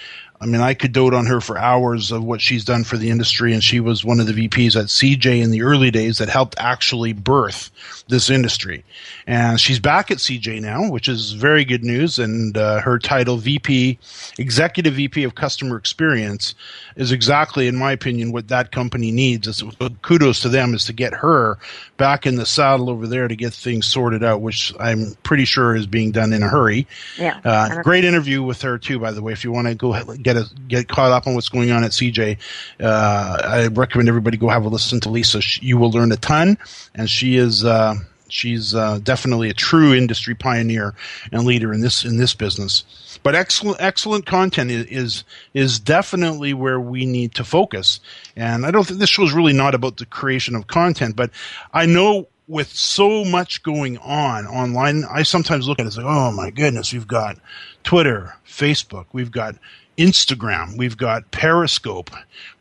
i 0.43 0.47
mean 0.47 0.61
i 0.61 0.75
could 0.75 0.93
dote 0.93 1.15
on 1.15 1.25
her 1.27 1.41
for 1.41 1.57
hours 1.57 2.11
of 2.13 2.23
what 2.25 2.41
she's 2.41 2.65
done 2.65 2.85
for 2.85 2.97
the 2.97 3.09
industry 3.11 3.53
and 3.53 3.63
she 3.65 3.81
was 3.81 4.05
one 4.05 4.21
of 4.21 4.27
the 4.27 4.33
vps 4.49 4.77
at 4.77 4.87
cj 4.87 5.41
in 5.43 5.51
the 5.51 5.63
early 5.63 5.91
days 5.91 6.19
that 6.19 6.29
helped 6.29 6.55
actually 6.59 7.13
birth 7.13 7.71
this 8.09 8.29
industry 8.29 8.85
and 9.27 9.61
she's 9.61 9.79
back 9.79 10.11
at 10.11 10.19
cj 10.19 10.61
now 10.61 10.91
which 10.91 11.09
is 11.09 11.33
very 11.33 11.65
good 11.65 11.85
news 11.85 12.19
and 12.19 12.57
uh, 12.57 12.81
her 12.81 12.99
title 12.99 13.37
vp 13.37 13.99
executive 14.39 14.95
vp 14.95 15.25
of 15.25 15.35
customer 15.35 15.77
experience 15.77 16.55
is 16.97 17.13
exactly 17.13 17.69
in 17.69 17.77
my 17.77 17.93
opinion 17.93 18.33
what 18.33 18.49
that 18.49 18.73
company 18.73 19.11
needs 19.13 19.47
it's, 19.47 19.63
kudos 20.03 20.41
to 20.41 20.49
them 20.49 20.75
is 20.75 20.85
to 20.85 20.93
get 20.93 21.15
her 21.15 21.59
back 21.97 22.27
in 22.27 22.35
the 22.37 22.45
saddle 22.47 22.91
over 22.91 23.07
there 23.07 23.29
to 23.29 23.37
get 23.37 23.53
things 23.53 23.87
sorted 23.87 24.25
out 24.25 24.41
which 24.41 24.75
i'm 24.81 25.15
pretty 25.23 25.45
sure 25.45 25.75
is 25.77 25.87
being 25.87 26.11
done 26.11 26.33
in 26.33 26.43
a 26.43 26.49
hurry 26.49 26.87
Yeah. 27.19 27.39
uh, 27.45 27.83
great 27.83 28.05
interview 28.05 28.43
with 28.43 28.63
her 28.63 28.79
too, 28.79 28.99
by 28.99 29.13
the 29.13 29.23
way. 29.23 29.33
If 29.33 29.45
you 29.45 29.53
want 29.53 29.69
to 29.69 29.75
go 29.75 29.95
ahead- 29.95 30.23
get 30.23 30.32
a, 30.37 30.45
get 30.69 30.89
caught 30.89 31.12
up 31.12 31.27
on 31.27 31.35
what's 31.35 31.49
going 31.49 31.71
on 31.71 31.85
at 31.85 31.93
CJ, 31.93 32.39
uh, 32.81 33.43
I 33.45 33.67
recommend 33.69 34.09
everybody 34.09 34.37
go 34.37 34.49
have 34.49 34.65
a 34.65 34.69
listen 34.69 35.01
to 35.01 35.11
Lisa. 35.11 35.41
She, 35.41 35.65
you 35.67 35.79
will 35.79 35.91
learn 35.91 36.12
a 36.12 36.17
ton, 36.17 36.59
and 36.95 37.09
she 37.09 37.37
is 37.37 37.65
uh, 37.65 37.95
she's 38.29 38.75
uh, 38.75 38.99
definitely 39.03 39.51
a 39.51 39.55
true 39.55 39.95
industry 39.95 40.35
pioneer 40.35 40.95
and 41.31 41.45
leader 41.45 41.73
in 41.73 41.81
this 41.81 42.05
in 42.05 42.17
this 42.17 42.35
business. 42.35 42.85
But 43.23 43.35
excellent 43.35 43.79
excellent 43.81 44.27
content 44.27 44.71
is 44.71 44.87
is, 44.87 45.25
is 45.55 45.79
definitely 45.79 46.55
where 46.55 46.81
we 46.81 47.07
need 47.07 47.35
to 47.35 47.45
focus. 47.45 48.01
And 48.37 48.67
I 48.67 48.71
don't 48.71 48.87
think 48.87 48.99
this 48.99 49.11
show 49.11 49.23
is 49.23 49.33
really 49.33 49.53
not 49.53 49.75
about 49.75 49.99
the 49.99 50.07
creation 50.07 50.55
of 50.57 50.67
content, 50.67 51.15
but 51.15 51.31
I 51.73 51.87
know 51.87 52.29
with 52.49 52.69
so 52.69 53.25
much 53.25 53.62
going 53.62 53.99
on 53.99 54.47
online, 54.47 55.05
I 55.11 55.23
sometimes 55.23 55.69
look 55.69 55.79
at 55.79 55.87
it 55.87 55.89
as 55.89 55.97
like, 55.97 56.07
oh 56.07 56.33
my 56.33 56.51
goodness, 56.51 56.93
we've 56.93 57.07
got 57.07 57.39
Twitter, 57.85 58.35
Facebook, 58.47 59.07
we've 59.12 59.31
got 59.31 59.57
Instagram, 59.99 60.77
we've 60.77 60.97
got 60.97 61.31
Periscope, 61.31 62.11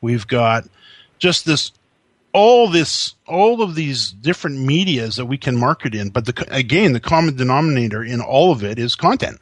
we've 0.02 0.28
got 0.28 0.66
just 1.20 1.46
this 1.46 1.72
all 2.34 2.70
this 2.70 3.16
all 3.28 3.62
of 3.62 3.76
these 3.76 4.12
different 4.12 4.60
medias 4.60 5.18
that 5.18 5.26
we 5.26 5.38
can 5.38 5.58
market 5.58 5.94
in. 5.94 6.10
But 6.10 6.26
the 6.26 6.46
again 6.50 6.94
the 6.94 7.00
common 7.00 7.36
denominator 7.36 8.04
in 8.04 8.22
all 8.22 8.52
of 8.52 8.64
it 8.64 8.80
is 8.80 8.96
content 8.96 9.40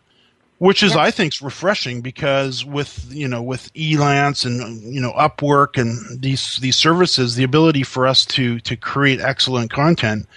which 0.59 0.83
is 0.83 0.95
I 0.95 1.09
think 1.09 1.33
is 1.33 1.41
refreshing 1.41 2.01
because 2.01 2.63
with 2.63 3.05
you 3.09 3.27
know 3.27 3.41
with 3.41 3.73
Elance 3.73 4.45
and 4.45 4.93
you 4.93 5.01
know 5.01 5.13
Upwork 5.13 5.77
and 5.81 6.21
these 6.21 6.57
these 6.57 6.75
services, 6.75 7.35
the 7.35 7.43
ability 7.43 7.83
for 7.83 8.05
us 8.05 8.25
to 8.27 8.59
to 8.61 8.75
create 8.75 9.19
excellent 9.19 9.71
content 9.71 10.27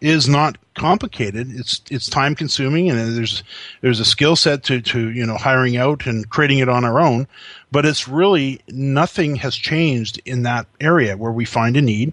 is 0.00 0.28
not 0.28 0.56
complicated. 0.74 1.48
It's 1.50 1.80
it's 1.90 2.08
time 2.08 2.34
consuming 2.34 2.90
and 2.90 3.16
there's 3.16 3.42
there's 3.80 4.00
a 4.00 4.04
skill 4.04 4.36
set 4.36 4.62
to 4.64 4.80
to 4.80 5.10
you 5.10 5.26
know 5.26 5.36
hiring 5.36 5.76
out 5.76 6.06
and 6.06 6.28
creating 6.28 6.58
it 6.58 6.68
on 6.68 6.84
our 6.84 7.00
own, 7.00 7.26
but 7.70 7.86
it's 7.86 8.08
really 8.08 8.60
nothing 8.68 9.36
has 9.36 9.54
changed 9.56 10.20
in 10.24 10.42
that 10.42 10.66
area 10.80 11.16
where 11.16 11.32
we 11.32 11.44
find 11.44 11.76
a 11.76 11.82
need 11.82 12.12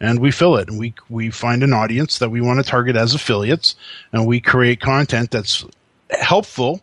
and 0.00 0.18
we 0.20 0.30
fill 0.30 0.56
it 0.56 0.68
and 0.68 0.78
we 0.78 0.94
we 1.08 1.30
find 1.30 1.62
an 1.62 1.72
audience 1.72 2.18
that 2.18 2.30
we 2.30 2.40
want 2.40 2.58
to 2.58 2.70
target 2.70 2.96
as 2.96 3.14
affiliates 3.14 3.76
and 4.12 4.26
we 4.26 4.40
create 4.40 4.80
content 4.80 5.30
that's 5.30 5.64
helpful 6.10 6.80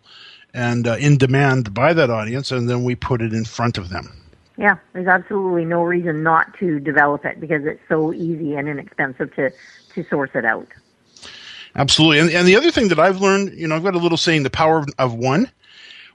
and 0.54 0.88
uh, 0.88 0.96
in 1.00 1.18
demand 1.18 1.74
by 1.74 1.94
that 1.94 2.10
audience, 2.10 2.52
and 2.52 2.70
then 2.70 2.84
we 2.84 2.96
put 2.96 3.22
it 3.22 3.34
in 3.34 3.44
front 3.44 3.78
of 3.78 3.90
them. 3.90 4.12
Yeah, 4.58 4.78
there's 4.94 5.08
absolutely 5.08 5.66
no 5.66 5.82
reason 5.82 6.22
not 6.22 6.56
to 6.60 6.80
develop 6.80 7.26
it 7.26 7.40
because 7.40 7.66
it's 7.66 7.82
so 7.90 8.14
easy 8.14 8.56
and 8.56 8.70
inexpensive 8.70 9.34
to 9.36 9.52
to 9.96 10.04
source 10.06 10.32
it 10.36 10.46
out. 10.46 10.68
Absolutely, 11.76 12.20
and, 12.20 12.30
and 12.30 12.48
the 12.48 12.56
other 12.56 12.72
thing 12.72 12.90
that 12.90 13.00
I've 13.00 13.20
learned, 13.20 13.58
you 13.58 13.68
know, 13.68 13.76
I've 13.76 13.84
got 13.84 13.96
a 13.96 14.00
little 14.00 14.18
saying, 14.18 14.44
the 14.44 14.50
power 14.50 14.80
of, 14.80 14.88
of 15.00 15.14
one. 15.14 15.50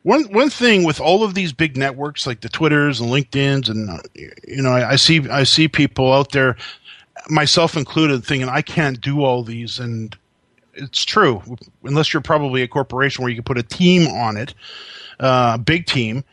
One 0.05 0.25
one 0.33 0.49
thing 0.49 0.85
with 0.85 1.01
all 1.01 1.25
of 1.25 1.35
these 1.35 1.53
big 1.53 1.77
networks 1.77 2.27
like 2.27 2.41
the 2.41 2.49
Twitters 2.49 3.01
and 3.01 3.11
LinkedIn's, 3.11 3.69
and 3.69 3.91
uh, 3.91 3.99
you 4.15 4.63
know, 4.63 4.71
I, 4.71 4.91
I 4.91 4.97
see 4.97 5.29
I 5.29 5.43
see 5.43 5.67
people 5.67 6.13
out 6.13 6.31
there, 6.31 6.57
myself 7.29 7.77
included, 7.77 8.25
thinking 8.25 8.49
I 8.49 8.63
can't 8.63 9.01
do 9.01 9.25
all 9.25 9.43
these, 9.43 9.81
and 9.81 10.17
it's 10.75 11.05
true 11.05 11.43
unless 11.83 12.13
you're 12.13 12.23
probably 12.23 12.63
a 12.63 12.69
corporation 12.69 13.23
where 13.23 13.31
you 13.31 13.37
can 13.37 13.45
put 13.45 13.59
a 13.59 13.63
team 13.65 14.07
on 14.07 14.37
it, 14.37 14.55
uh, 15.19 15.53
a 15.57 15.59
big 15.59 15.87
team. 15.87 16.25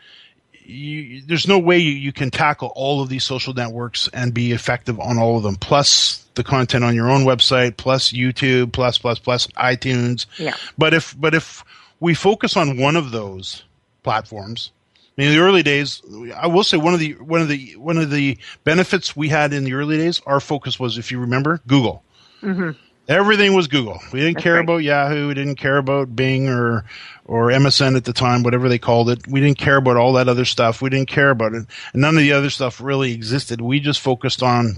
You, 0.68 1.22
there's 1.22 1.48
no 1.48 1.60
way 1.60 1.78
you, 1.78 1.92
you 1.92 2.12
can 2.12 2.32
tackle 2.32 2.72
all 2.76 3.02
of 3.02 3.10
these 3.10 3.24
social 3.24 3.54
networks 3.54 4.10
and 4.14 4.34
be 4.34 4.52
effective 4.52 5.00
on 5.00 5.18
all 5.18 5.38
of 5.38 5.44
them. 5.44 5.56
Plus 5.56 6.26
the 6.34 6.44
content 6.44 6.84
on 6.84 6.96
your 6.96 7.10
own 7.10 7.24
website, 7.24 7.78
plus 7.78 8.12
YouTube, 8.12 8.72
plus 8.72 8.98
plus 8.98 9.20
plus 9.20 9.48
iTunes. 9.48 10.26
Yeah. 10.38 10.56
But 10.78 10.94
if 10.94 11.16
but 11.20 11.34
if 11.34 11.64
we 12.00 12.14
focus 12.14 12.58
on 12.58 12.78
one 12.78 12.96
of 12.96 13.12
those 13.12 13.64
platforms, 14.04 14.72
I 15.18 15.22
mean, 15.22 15.30
in 15.30 15.38
the 15.38 15.44
early 15.44 15.64
days, 15.64 16.02
I 16.36 16.48
will 16.48 16.64
say 16.64 16.78
one 16.78 16.94
of 16.94 17.00
the 17.00 17.14
one 17.14 17.42
of 17.42 17.48
the 17.48 17.76
one 17.78 17.98
of 17.98 18.12
the 18.12 18.38
benefits 18.64 19.16
we 19.16 19.30
had 19.30 19.54
in 19.54 19.64
the 19.64 19.74
early 19.74 19.98
days, 19.98 20.22
our 20.26 20.40
focus 20.40 20.80
was, 20.80 20.98
if 20.98 21.12
you 21.12 21.20
remember, 21.20 21.62
Google. 21.68 22.04
Mm-hmm. 22.42 22.72
Everything 23.08 23.54
was 23.54 23.68
Google. 23.68 24.00
We 24.12 24.20
didn't 24.20 24.36
That's 24.36 24.44
care 24.44 24.56
right. 24.56 24.64
about 24.64 24.78
Yahoo. 24.78 25.28
We 25.28 25.34
didn't 25.36 25.56
care 25.56 25.78
about 25.78 26.16
Bing 26.16 26.50
or 26.50 26.86
or 27.26 27.48
MSN 27.50 27.96
at 27.98 28.06
the 28.06 28.14
time, 28.14 28.44
whatever 28.44 28.70
they 28.70 28.78
called 28.80 29.10
it. 29.10 29.28
We 29.28 29.42
didn't 29.42 29.58
care 29.58 29.78
about 29.78 29.98
all 29.98 30.14
that 30.14 30.28
other 30.28 30.46
stuff. 30.46 30.82
We 30.82 30.90
didn't 30.90 31.10
care 31.10 31.32
about 31.32 31.54
it. 31.54 31.66
And 31.94 32.02
none 32.02 32.16
of 32.16 32.22
the 32.22 32.34
other 32.34 32.50
stuff 32.50 32.80
really 32.80 33.14
existed. 33.14 33.62
We 33.62 33.80
just 33.80 34.00
focused 34.00 34.44
on 34.44 34.76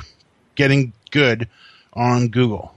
getting 0.55 0.93
good 1.11 1.47
on 1.93 2.29
Google. 2.29 2.73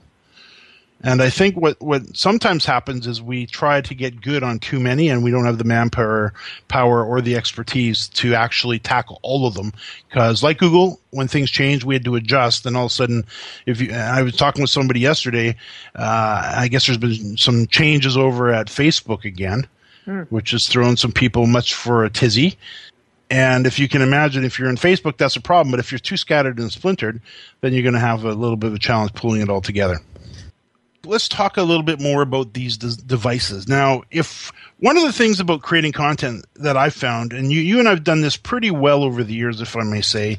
And 1.03 1.23
I 1.23 1.31
think 1.31 1.57
what, 1.57 1.81
what 1.81 2.15
sometimes 2.15 2.67
happens 2.67 3.07
is 3.07 3.23
we 3.23 3.47
try 3.47 3.81
to 3.81 3.95
get 3.95 4.21
good 4.21 4.43
on 4.43 4.59
too 4.59 4.79
many 4.79 5.09
and 5.09 5.25
we 5.25 5.31
don't 5.31 5.47
have 5.47 5.57
the 5.57 5.65
manpower 5.65 6.35
power 6.69 7.03
or 7.03 7.23
the 7.23 7.37
expertise 7.37 8.09
to 8.09 8.35
actually 8.35 8.79
tackle 8.79 9.19
all 9.23 9.47
of 9.47 9.55
them. 9.55 9.73
Because 10.09 10.43
like 10.43 10.59
Google, 10.59 11.01
when 11.11 11.27
things 11.27 11.51
change, 11.51 11.85
we 11.85 11.95
had 11.95 12.05
to 12.05 12.17
adjust. 12.17 12.67
And 12.67 12.77
all 12.77 12.87
of 12.87 12.91
a 12.91 12.95
sudden, 12.95 13.25
if 13.65 13.81
you, 13.81 13.93
I 13.95 14.23
was 14.23 14.37
talking 14.37 14.61
with 14.61 14.71
somebody 14.71 15.01
yesterday, 15.01 15.57
uh, 15.95 16.53
I 16.57 16.69
guess 16.69 16.85
there's 16.85 16.99
been 16.99 17.39
some 17.39 17.67
changes 17.67 18.19
over 18.19 18.53
at 18.53 18.67
Facebook 18.67 19.25
again, 19.25 19.67
which 20.29 20.51
has 20.51 20.69
thrown 20.69 20.99
some 20.99 21.13
people 21.13 21.47
much 21.47 21.75
for 21.75 22.05
a 22.05 22.11
tizzy. 22.11 22.59
And 23.31 23.67
if 23.67 23.79
you 23.79 23.89
can 23.89 24.03
imagine, 24.03 24.45
if 24.45 24.59
you're 24.59 24.69
in 24.69 24.77
Facebook, 24.77 25.17
that's 25.17 25.37
a 25.37 25.41
problem. 25.41 25.71
But 25.71 25.81
if 25.81 25.93
you're 25.93 26.01
too 26.01 26.17
scattered 26.19 26.59
and 26.59 26.71
splintered, 26.71 27.23
then 27.63 27.73
you're 27.73 27.85
going 27.85 27.95
to 27.95 28.01
have 28.01 28.25
a 28.25 28.35
little 28.35 28.57
bit 28.57 28.67
of 28.67 28.75
a 28.75 28.79
challenge 28.79 29.15
pulling 29.15 29.41
it 29.41 29.49
all 29.49 29.61
together 29.63 30.01
let's 31.05 31.29
talk 31.29 31.57
a 31.57 31.63
little 31.63 31.83
bit 31.83 32.01
more 32.01 32.23
about 32.23 32.53
these 32.55 32.77
de- 32.77 32.97
devices. 33.03 33.69
Now, 33.69 34.03
if 34.11 34.53
one 34.79 34.97
of 34.97 35.03
the 35.05 35.13
things 35.13 35.41
about 35.41 35.63
creating 35.63 35.93
content 35.93 36.45
that 36.57 36.77
I've 36.77 36.95
found, 36.95 37.33
and 37.33 37.51
you, 37.53 37.61
you 37.61 37.79
and 37.79 37.89
I've 37.89 38.05
done 38.05 38.21
this 38.21 38.37
pretty 38.37 38.71
well 38.71 39.03
over 39.03 39.25
the 39.25 39.35
years, 39.35 39.61
if 39.61 39.77
I 39.77 39.83
may 39.83 40.01
say, 40.03 40.39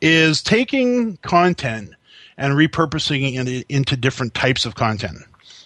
is 0.00 0.42
taking 0.42 1.16
content 1.18 1.90
and 2.36 2.54
repurposing 2.54 3.34
it 3.34 3.66
into 3.68 3.96
different 3.96 4.34
types 4.34 4.64
of 4.64 4.74
content. 4.76 5.18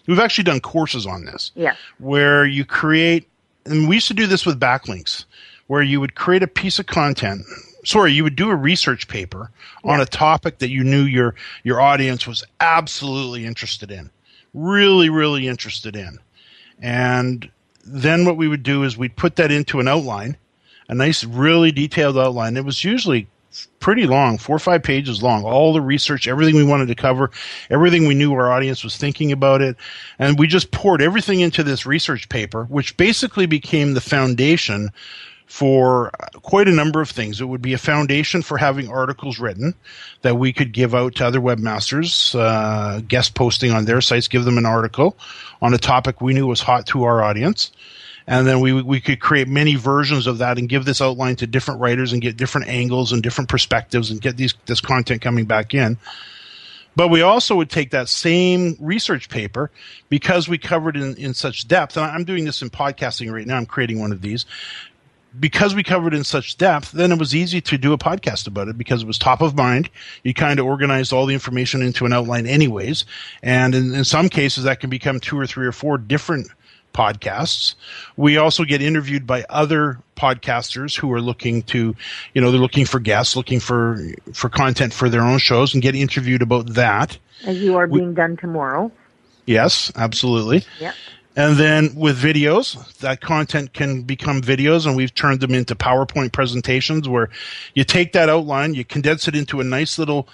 We've 0.06 0.18
actually 0.18 0.44
done 0.44 0.60
courses 0.60 1.06
on 1.06 1.24
this 1.26 1.52
Yeah. 1.54 1.74
where 1.98 2.44
you 2.46 2.64
create, 2.64 3.28
and 3.66 3.88
we 3.88 3.96
used 3.96 4.08
to 4.08 4.14
do 4.14 4.26
this 4.26 4.46
with 4.46 4.58
backlinks, 4.58 5.26
where 5.66 5.82
you 5.82 6.00
would 6.00 6.14
create 6.14 6.42
a 6.42 6.48
piece 6.48 6.78
of 6.78 6.86
content. 6.86 7.44
Sorry, 7.84 8.12
you 8.12 8.22
would 8.24 8.36
do 8.36 8.48
a 8.50 8.56
research 8.56 9.06
paper 9.08 9.50
on 9.84 10.00
a 10.00 10.06
topic 10.06 10.58
that 10.58 10.70
you 10.70 10.82
knew 10.84 11.02
your 11.02 11.34
your 11.64 11.80
audience 11.80 12.26
was 12.26 12.42
absolutely 12.60 13.44
interested 13.44 13.90
in, 13.90 14.10
really, 14.54 15.10
really 15.10 15.48
interested 15.48 15.96
in, 15.96 16.18
and 16.80 17.50
then 17.84 18.24
what 18.24 18.36
we 18.36 18.48
would 18.48 18.62
do 18.62 18.84
is 18.84 18.96
we'd 18.96 19.16
put 19.16 19.36
that 19.36 19.50
into 19.50 19.80
an 19.80 19.88
outline, 19.88 20.36
a 20.88 20.94
nice, 20.94 21.24
really 21.24 21.72
detailed 21.72 22.18
outline. 22.18 22.56
It 22.56 22.64
was 22.64 22.84
usually 22.84 23.26
pretty 23.80 24.06
long, 24.06 24.38
four 24.38 24.56
or 24.56 24.60
five 24.60 24.82
pages 24.82 25.22
long, 25.22 25.44
all 25.44 25.72
the 25.72 25.80
research, 25.80 26.26
everything 26.28 26.56
we 26.56 26.64
wanted 26.64 26.86
to 26.88 26.94
cover, 26.94 27.30
everything 27.70 28.06
we 28.06 28.14
knew 28.14 28.32
our 28.32 28.50
audience 28.50 28.82
was 28.82 28.96
thinking 28.96 29.32
about 29.32 29.60
it. 29.60 29.76
And 30.18 30.38
we 30.38 30.46
just 30.46 30.70
poured 30.70 31.02
everything 31.02 31.40
into 31.40 31.62
this 31.62 31.84
research 31.84 32.28
paper, 32.28 32.64
which 32.64 32.96
basically 32.96 33.46
became 33.46 33.94
the 33.94 34.00
foundation 34.00 34.90
for 35.52 36.10
quite 36.40 36.66
a 36.66 36.72
number 36.72 37.02
of 37.02 37.10
things. 37.10 37.38
It 37.38 37.44
would 37.44 37.60
be 37.60 37.74
a 37.74 37.78
foundation 37.78 38.40
for 38.40 38.56
having 38.56 38.90
articles 38.90 39.38
written 39.38 39.74
that 40.22 40.38
we 40.38 40.50
could 40.50 40.72
give 40.72 40.94
out 40.94 41.16
to 41.16 41.26
other 41.26 41.40
webmasters, 41.40 42.34
uh, 42.34 43.00
guest 43.00 43.34
posting 43.34 43.70
on 43.70 43.84
their 43.84 44.00
sites, 44.00 44.28
give 44.28 44.46
them 44.46 44.56
an 44.56 44.64
article 44.64 45.14
on 45.60 45.74
a 45.74 45.78
topic 45.78 46.22
we 46.22 46.32
knew 46.32 46.46
was 46.46 46.62
hot 46.62 46.86
to 46.86 47.04
our 47.04 47.22
audience 47.22 47.70
and 48.26 48.46
then 48.46 48.60
we 48.60 48.72
we 48.80 48.98
could 48.98 49.20
create 49.20 49.46
many 49.46 49.74
versions 49.74 50.26
of 50.26 50.38
that 50.38 50.56
and 50.56 50.70
give 50.70 50.86
this 50.86 51.02
outline 51.02 51.36
to 51.36 51.46
different 51.46 51.80
writers 51.80 52.14
and 52.14 52.22
get 52.22 52.38
different 52.38 52.68
angles 52.68 53.12
and 53.12 53.22
different 53.22 53.50
perspectives 53.50 54.10
and 54.10 54.22
get 54.22 54.38
these 54.38 54.54
this 54.64 54.80
content 54.80 55.20
coming 55.20 55.44
back 55.44 55.74
in. 55.74 55.98
But 56.94 57.08
we 57.08 57.22
also 57.22 57.56
would 57.56 57.70
take 57.70 57.90
that 57.90 58.08
same 58.08 58.76
research 58.78 59.28
paper 59.28 59.70
because 60.08 60.48
we 60.48 60.58
covered 60.58 60.96
in, 60.96 61.16
in 61.16 61.34
such 61.34 61.66
depth, 61.66 61.96
and 61.96 62.04
I'm 62.04 62.24
doing 62.24 62.44
this 62.44 62.60
in 62.62 62.70
podcasting 62.70 63.32
right 63.32 63.46
now. 63.46 63.56
I'm 63.56 63.66
creating 63.66 63.98
one 63.98 64.12
of 64.12 64.20
these 64.20 64.44
because 65.38 65.74
we 65.74 65.82
covered 65.82 66.14
in 66.14 66.24
such 66.24 66.56
depth, 66.58 66.92
then 66.92 67.12
it 67.12 67.18
was 67.18 67.34
easy 67.34 67.60
to 67.62 67.78
do 67.78 67.92
a 67.92 67.98
podcast 67.98 68.46
about 68.46 68.68
it 68.68 68.76
because 68.78 69.02
it 69.02 69.06
was 69.06 69.18
top 69.18 69.40
of 69.40 69.56
mind. 69.56 69.88
You 70.22 70.34
kind 70.34 70.58
of 70.60 70.66
organized 70.66 71.12
all 71.12 71.26
the 71.26 71.34
information 71.34 71.82
into 71.82 72.04
an 72.06 72.12
outline 72.12 72.46
anyways. 72.46 73.04
And 73.42 73.74
in, 73.74 73.94
in 73.94 74.04
some 74.04 74.28
cases 74.28 74.64
that 74.64 74.80
can 74.80 74.90
become 74.90 75.20
two 75.20 75.38
or 75.38 75.46
three 75.46 75.66
or 75.66 75.72
four 75.72 75.98
different 75.98 76.48
podcasts. 76.92 77.74
We 78.16 78.36
also 78.36 78.64
get 78.64 78.82
interviewed 78.82 79.26
by 79.26 79.44
other 79.48 79.98
podcasters 80.14 80.94
who 80.94 81.10
are 81.12 81.22
looking 81.22 81.62
to, 81.62 81.96
you 82.34 82.40
know, 82.42 82.50
they're 82.50 82.60
looking 82.60 82.84
for 82.84 83.00
guests, 83.00 83.34
looking 83.34 83.60
for, 83.60 83.98
for 84.34 84.48
content 84.50 84.92
for 84.92 85.08
their 85.08 85.22
own 85.22 85.38
shows 85.38 85.72
and 85.72 85.82
get 85.82 85.94
interviewed 85.94 86.42
about 86.42 86.74
that. 86.74 87.16
As 87.46 87.58
you 87.62 87.76
are 87.76 87.86
We- 87.86 88.00
being 88.00 88.14
done 88.14 88.36
tomorrow. 88.36 88.92
Yes, 89.46 89.90
absolutely. 89.96 90.64
Yep. 90.80 90.94
And 91.34 91.56
then 91.56 91.94
with 91.94 92.20
videos, 92.20 92.98
that 92.98 93.20
content 93.20 93.72
can 93.72 94.02
become 94.02 94.42
videos, 94.42 94.86
and 94.86 94.96
we've 94.96 95.14
turned 95.14 95.40
them 95.40 95.54
into 95.54 95.74
PowerPoint 95.74 96.32
presentations 96.32 97.08
where 97.08 97.30
you 97.74 97.84
take 97.84 98.12
that 98.12 98.28
outline, 98.28 98.74
you 98.74 98.84
condense 98.84 99.28
it 99.28 99.34
into 99.34 99.60
a 99.60 99.64
nice 99.64 99.98
little 99.98 100.28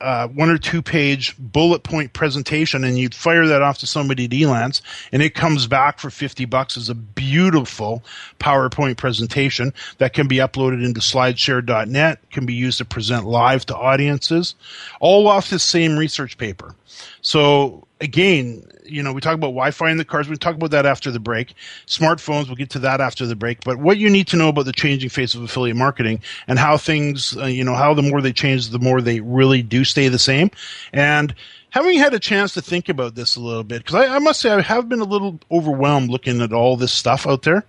uh, 0.00 0.28
one 0.28 0.48
or 0.48 0.58
two 0.58 0.80
page 0.80 1.34
bullet 1.38 1.82
point 1.82 2.12
presentation, 2.12 2.84
and 2.84 2.98
you 2.98 3.08
fire 3.08 3.46
that 3.46 3.62
off 3.62 3.78
to 3.78 3.86
somebody 3.86 4.26
at 4.26 4.30
Elance, 4.30 4.80
and 5.12 5.22
it 5.22 5.34
comes 5.34 5.66
back 5.66 5.98
for 5.98 6.08
50 6.08 6.44
bucks 6.44 6.76
as 6.76 6.88
a 6.88 6.94
beautiful 6.94 8.02
PowerPoint 8.38 8.96
presentation 8.96 9.74
that 9.98 10.12
can 10.12 10.28
be 10.28 10.36
uploaded 10.36 10.84
into 10.84 11.00
slideshare.net, 11.00 12.30
can 12.30 12.46
be 12.46 12.54
used 12.54 12.78
to 12.78 12.84
present 12.84 13.26
live 13.26 13.66
to 13.66 13.76
audiences, 13.76 14.54
all 15.00 15.26
off 15.26 15.50
the 15.50 15.58
same 15.58 15.98
research 15.98 16.38
paper. 16.38 16.74
So 17.20 17.87
again, 18.00 18.62
you 18.84 19.02
know, 19.02 19.12
we 19.12 19.20
talk 19.20 19.34
about 19.34 19.48
Wi-Fi 19.48 19.90
in 19.90 19.98
the 19.98 20.04
cars. 20.04 20.28
We 20.28 20.36
talk 20.36 20.54
about 20.54 20.70
that 20.70 20.86
after 20.86 21.10
the 21.10 21.20
break. 21.20 21.54
Smartphones, 21.86 22.46
we'll 22.46 22.56
get 22.56 22.70
to 22.70 22.78
that 22.80 23.00
after 23.00 23.26
the 23.26 23.36
break. 23.36 23.62
But 23.64 23.78
what 23.78 23.98
you 23.98 24.08
need 24.08 24.28
to 24.28 24.36
know 24.36 24.48
about 24.48 24.64
the 24.64 24.72
changing 24.72 25.10
face 25.10 25.34
of 25.34 25.42
affiliate 25.42 25.76
marketing 25.76 26.20
and 26.46 26.58
how 26.58 26.76
things, 26.76 27.36
uh, 27.36 27.44
you 27.44 27.64
know, 27.64 27.74
how 27.74 27.94
the 27.94 28.02
more 28.02 28.20
they 28.20 28.32
change, 28.32 28.70
the 28.70 28.78
more 28.78 29.00
they 29.00 29.20
really 29.20 29.62
do 29.62 29.84
stay 29.84 30.08
the 30.08 30.18
same. 30.18 30.50
And 30.92 31.34
having 31.70 31.98
had 31.98 32.14
a 32.14 32.18
chance 32.18 32.54
to 32.54 32.62
think 32.62 32.88
about 32.88 33.14
this 33.14 33.36
a 33.36 33.40
little 33.40 33.64
bit, 33.64 33.84
because 33.84 33.96
I, 33.96 34.16
I 34.16 34.18
must 34.20 34.40
say 34.40 34.50
I 34.50 34.60
have 34.60 34.88
been 34.88 35.00
a 35.00 35.04
little 35.04 35.38
overwhelmed 35.50 36.10
looking 36.10 36.40
at 36.40 36.52
all 36.52 36.76
this 36.76 36.92
stuff 36.92 37.26
out 37.26 37.42
there, 37.42 37.64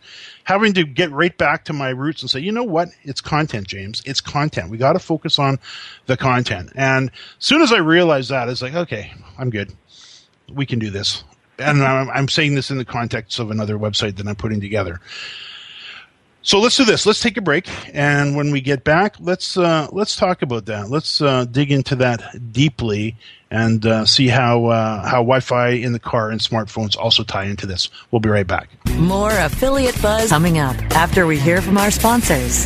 having 0.45 0.73
to 0.73 0.85
get 0.85 1.11
right 1.11 1.37
back 1.37 1.65
to 1.65 1.73
my 1.73 1.89
roots 1.89 2.21
and 2.21 2.29
say, 2.29 2.39
you 2.39 2.51
know 2.51 2.63
what? 2.63 2.89
It's 3.03 3.21
content, 3.21 3.67
James. 3.67 4.01
It's 4.05 4.21
content. 4.21 4.69
We 4.69 4.77
got 4.77 4.93
to 4.93 4.99
focus 4.99 5.37
on 5.37 5.59
the 6.05 6.15
content. 6.15 6.71
And 6.75 7.09
as 7.09 7.45
soon 7.45 7.61
as 7.61 7.73
I 7.73 7.79
realized 7.79 8.29
that, 8.29 8.47
it's 8.47 8.61
like, 8.61 8.75
okay, 8.75 9.11
I'm 9.37 9.49
good 9.49 9.75
we 10.53 10.65
can 10.65 10.79
do 10.79 10.89
this. 10.89 11.23
And 11.57 11.83
I'm, 11.83 12.09
I'm 12.09 12.27
saying 12.29 12.55
this 12.55 12.71
in 12.71 12.77
the 12.77 12.85
context 12.85 13.39
of 13.39 13.51
another 13.51 13.77
website 13.77 14.15
that 14.17 14.27
I'm 14.27 14.35
putting 14.35 14.61
together. 14.61 15.01
So 16.41 16.59
let's 16.59 16.77
do 16.77 16.85
this. 16.85 17.05
Let's 17.05 17.19
take 17.19 17.35
a 17.35 17.41
break, 17.41 17.67
and 17.93 18.35
when 18.35 18.49
we 18.51 18.61
get 18.61 18.85
back, 18.85 19.15
let's 19.19 19.57
uh, 19.57 19.87
let's 19.91 20.15
talk 20.15 20.41
about 20.41 20.67
that. 20.67 20.89
Let's 20.89 21.21
uh, 21.21 21.43
dig 21.43 21.69
into 21.69 21.97
that 21.97 22.53
deeply 22.53 23.17
and 23.51 23.85
uh, 23.85 24.05
see 24.05 24.29
how 24.29 24.67
uh, 24.67 25.03
how 25.03 25.17
Wi-Fi 25.17 25.69
in 25.71 25.91
the 25.91 25.99
car 25.99 26.29
and 26.29 26.39
smartphones 26.39 26.97
also 26.97 27.23
tie 27.23 27.43
into 27.43 27.67
this. 27.67 27.89
We'll 28.09 28.21
be 28.21 28.29
right 28.29 28.47
back. 28.47 28.69
More 28.95 29.31
affiliate 29.31 30.01
buzz 30.01 30.29
coming 30.29 30.59
up 30.59 30.77
after 30.95 31.27
we 31.27 31.37
hear 31.37 31.61
from 31.61 31.77
our 31.77 31.91
sponsors. 31.91 32.65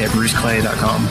at 0.00 0.10
bruceclay.com. 0.10 1.08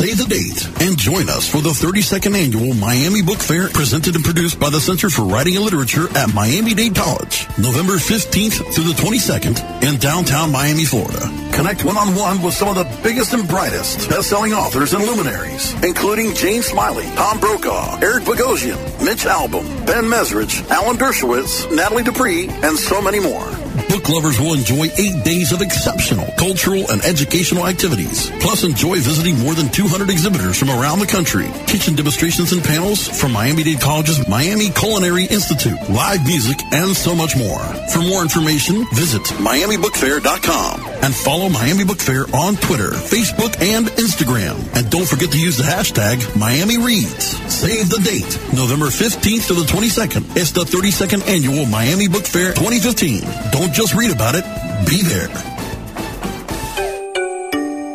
Save 0.00 0.16
the 0.16 0.24
date 0.24 0.80
and 0.80 0.96
join 0.96 1.28
us 1.28 1.46
for 1.46 1.60
the 1.60 1.76
32nd 1.76 2.34
annual 2.34 2.72
Miami 2.72 3.20
Book 3.20 3.36
Fair 3.36 3.68
presented 3.68 4.14
and 4.14 4.24
produced 4.24 4.58
by 4.58 4.70
the 4.70 4.80
Center 4.80 5.10
for 5.10 5.24
Writing 5.26 5.56
and 5.56 5.64
Literature 5.64 6.08
at 6.16 6.32
Miami-Dade 6.32 6.96
College, 6.96 7.46
November 7.58 8.00
15th 8.00 8.72
through 8.72 8.84
the 8.84 8.96
22nd 8.96 9.60
in 9.82 9.98
downtown 9.98 10.50
Miami, 10.50 10.86
Florida. 10.86 11.20
Connect 11.52 11.84
one-on-one 11.84 12.40
with 12.40 12.54
some 12.54 12.68
of 12.68 12.76
the 12.76 12.88
biggest 13.02 13.34
and 13.34 13.46
brightest 13.46 14.08
best-selling 14.08 14.54
authors 14.54 14.94
and 14.94 15.04
luminaries, 15.04 15.74
including 15.84 16.32
Jane 16.32 16.62
Smiley, 16.62 17.04
Tom 17.16 17.38
Brokaw, 17.38 17.98
Eric 18.00 18.24
Bogosian, 18.24 18.78
Mitch 19.04 19.26
Albom, 19.26 19.66
Ben 19.84 20.04
Mezrich, 20.04 20.66
Alan 20.70 20.96
Dershowitz, 20.96 21.70
Nathalie 21.76 22.04
Dupree, 22.04 22.48
and 22.48 22.74
so 22.74 23.02
many 23.02 23.20
more. 23.20 23.59
Book 23.90 24.08
lovers 24.08 24.38
will 24.38 24.54
enjoy 24.54 24.84
eight 24.98 25.24
days 25.24 25.50
of 25.50 25.60
exceptional 25.60 26.32
cultural 26.38 26.88
and 26.92 27.02
educational 27.04 27.66
activities. 27.66 28.30
Plus, 28.38 28.62
enjoy 28.62 29.00
visiting 29.00 29.36
more 29.40 29.54
than 29.54 29.68
200 29.68 30.08
exhibitors 30.08 30.56
from 30.56 30.70
around 30.70 31.00
the 31.00 31.06
country, 31.06 31.50
kitchen 31.66 31.96
demonstrations 31.96 32.52
and 32.52 32.62
panels 32.62 33.08
from 33.08 33.32
Miami-Dade 33.32 33.80
College's 33.80 34.28
Miami 34.28 34.70
Culinary 34.70 35.24
Institute, 35.24 35.78
live 35.90 36.24
music, 36.24 36.58
and 36.72 36.96
so 36.96 37.16
much 37.16 37.36
more. 37.36 37.58
For 37.90 37.98
more 37.98 38.22
information, 38.22 38.86
visit 38.94 39.22
MiamiBookFair.com 39.42 40.89
and 41.02 41.14
follow 41.14 41.48
Miami 41.48 41.84
Book 41.84 41.98
Fair 41.98 42.24
on 42.34 42.56
Twitter, 42.56 42.90
Facebook, 42.90 43.60
and 43.60 43.86
Instagram. 43.86 44.56
And 44.76 44.90
don't 44.90 45.08
forget 45.08 45.30
to 45.32 45.38
use 45.38 45.56
the 45.56 45.64
hashtag 45.64 46.36
Miami 46.38 46.78
Reads. 46.78 47.36
Save 47.52 47.90
the 47.90 48.00
date, 48.00 48.38
November 48.54 48.86
15th 48.86 49.46
to 49.48 49.54
the 49.54 49.64
22nd. 49.64 50.36
It's 50.36 50.52
the 50.52 50.64
32nd 50.64 51.26
annual 51.28 51.66
Miami 51.66 52.08
Book 52.08 52.26
Fair 52.26 52.52
2015. 52.54 53.22
Don't 53.50 53.72
just 53.72 53.94
read 53.94 54.10
about 54.10 54.34
it, 54.34 54.44
be 54.86 55.02
there. 55.02 55.28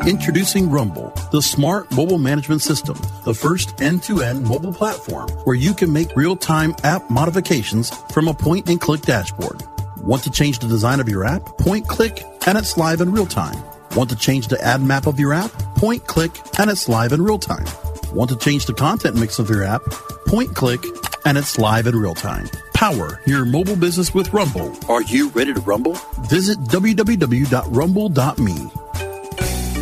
Introducing 0.08 0.70
Rumble, 0.70 1.12
the 1.32 1.42
smart 1.42 1.92
mobile 1.92 2.20
management 2.20 2.62
system, 2.62 2.96
the 3.24 3.34
first 3.34 3.82
end-to-end 3.82 4.44
mobile 4.44 4.72
platform 4.72 5.28
where 5.46 5.56
you 5.56 5.74
can 5.74 5.92
make 5.92 6.16
real-time 6.16 6.76
app 6.84 7.10
modifications 7.10 7.90
from 8.12 8.28
a 8.28 8.34
point-and-click 8.34 9.02
dashboard. 9.02 9.64
Want 9.98 10.22
to 10.22 10.30
change 10.30 10.60
the 10.60 10.68
design 10.68 11.00
of 11.00 11.10
your 11.10 11.26
app? 11.26 11.58
Point 11.58 11.88
click 11.88 12.24
and 12.46 12.58
it's 12.58 12.78
live 12.78 13.02
in 13.02 13.12
real 13.12 13.26
time. 13.26 13.62
Want 13.96 14.10
to 14.10 14.16
change 14.16 14.48
the 14.48 14.62
ad 14.62 14.82
map 14.82 15.08
of 15.08 15.20
your 15.20 15.34
app? 15.34 15.52
Point 15.76 16.06
click 16.08 16.32
and 16.60 16.70
it's 16.70 16.88
live 16.88 17.12
in 17.12 17.22
real 17.22 17.40
time. 17.40 17.66
Want 18.14 18.30
to 18.30 18.38
change 18.38 18.66
the 18.66 18.74
content 18.74 19.16
mix 19.16 19.40
of 19.40 19.50
your 19.50 19.64
app? 19.64 19.82
Point 20.28 20.56
click 20.56 20.84
and 21.26 21.38
it's 21.38 21.58
live 21.58 21.88
in 21.88 21.96
real 21.96 22.16
time. 22.16 22.48
Power 22.74 23.22
your 23.26 23.46
mobile 23.46 23.76
business 23.76 24.14
with 24.14 24.34
Rumble. 24.34 24.76
Are 24.90 25.02
you 25.02 25.30
ready 25.30 25.54
to 25.54 25.62
rumble? 25.62 25.98
Visit 26.30 26.60
www.rumble.me. 26.60 27.36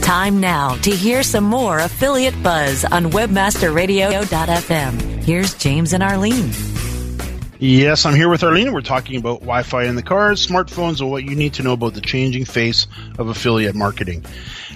Time 0.02 0.40
now 0.40 0.76
to 0.76 0.92
hear 0.92 1.24
some 1.24 1.46
more 1.46 1.80
affiliate 1.80 2.44
buzz 2.44 2.86
on 2.86 3.06
webmasterradio.fm. 3.06 5.02
Here's 5.24 5.54
James 5.56 5.94
and 5.94 6.04
Arlene. 6.04 6.52
Yes, 7.64 8.06
I'm 8.06 8.14
here 8.14 8.28
with 8.28 8.44
Arlene. 8.44 8.74
We're 8.74 8.82
talking 8.82 9.16
about 9.16 9.40
Wi-Fi 9.40 9.86
in 9.86 9.96
the 9.96 10.04
cars, 10.04 10.46
smartphones, 10.46 11.00
and 11.00 11.10
what 11.10 11.24
you 11.24 11.34
need 11.34 11.54
to 11.54 11.64
know 11.64 11.72
about 11.72 11.94
the 11.94 12.02
changing 12.02 12.44
face 12.44 12.88
of 13.18 13.30
affiliate 13.30 13.74
marketing. 13.74 14.26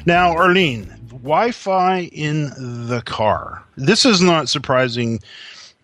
Now, 0.05 0.31
Arlene, 0.31 0.85
Wi-Fi 1.09 2.03
in 2.13 2.45
the 2.87 3.03
car. 3.05 3.61
This 3.75 4.05
is 4.05 4.21
not 4.21 4.47
surprising 4.47 5.19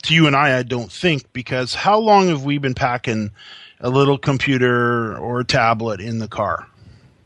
to 0.04 0.14
you 0.14 0.28
and 0.28 0.36
I, 0.38 0.60
I 0.60 0.64
don't 0.64 0.90
think, 0.90 1.34
because 1.34 1.76
how 1.76 2.00
long 2.00 2.30
have 2.30 2.46
we 2.46 2.58
been 2.58 2.74
packing 2.74 3.32
a 3.82 3.90
little 3.90 4.18
computer 4.18 5.18
or 5.18 5.44
tablet 5.44 6.00
in 6.00 6.20
the 6.20 6.30
car? 6.30 6.70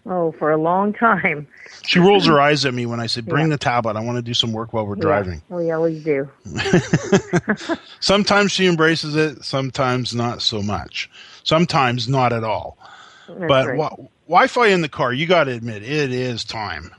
Oh, 0.10 0.32
for 0.39 0.52
a 0.52 0.58
long 0.58 0.93
time. 0.93 1.48
She 1.86 2.00
rolls 2.00 2.26
her 2.28 2.39
eyes 2.39 2.65
at 2.65 2.74
me 2.74 2.86
when 2.86 3.00
I 3.02 3.08
say, 3.08 3.20
"Bring 3.22 3.48
Yeah. 3.48 3.52
the 3.52 3.58
tablet. 3.58 3.98
I 3.98 4.00
want 4.02 4.17
to 4.17 4.22
do 4.22 4.34
some 4.34 4.54
work 4.54 4.72
while 4.72 4.86
we're 4.88 4.96
Yeah, 4.96 5.02
driving." 5.02 5.41
we 5.50 5.70
always 5.72 6.02
do. 6.04 6.30
Sometimes 8.00 8.52
she 8.52 8.67
embraces 8.67 9.15
it, 9.15 9.43
sometimes 9.43 10.13
not 10.15 10.41
so 10.41 10.62
much. 10.62 11.10
Sometimes 11.43 12.08
not 12.08 12.34
at 12.34 12.43
all. 12.43 12.78
That's 13.28 13.39
but 13.48 13.67
right. 13.67 13.78
wi- 13.78 14.10
Wi-Fi 14.28 14.67
in 14.67 14.82
the 14.82 14.89
car, 14.89 15.12
you 15.13 15.26
got 15.26 15.46
to 15.46 15.52
admit, 15.52 15.84
it 15.84 16.12
is 16.12 16.43
time. 16.43 16.91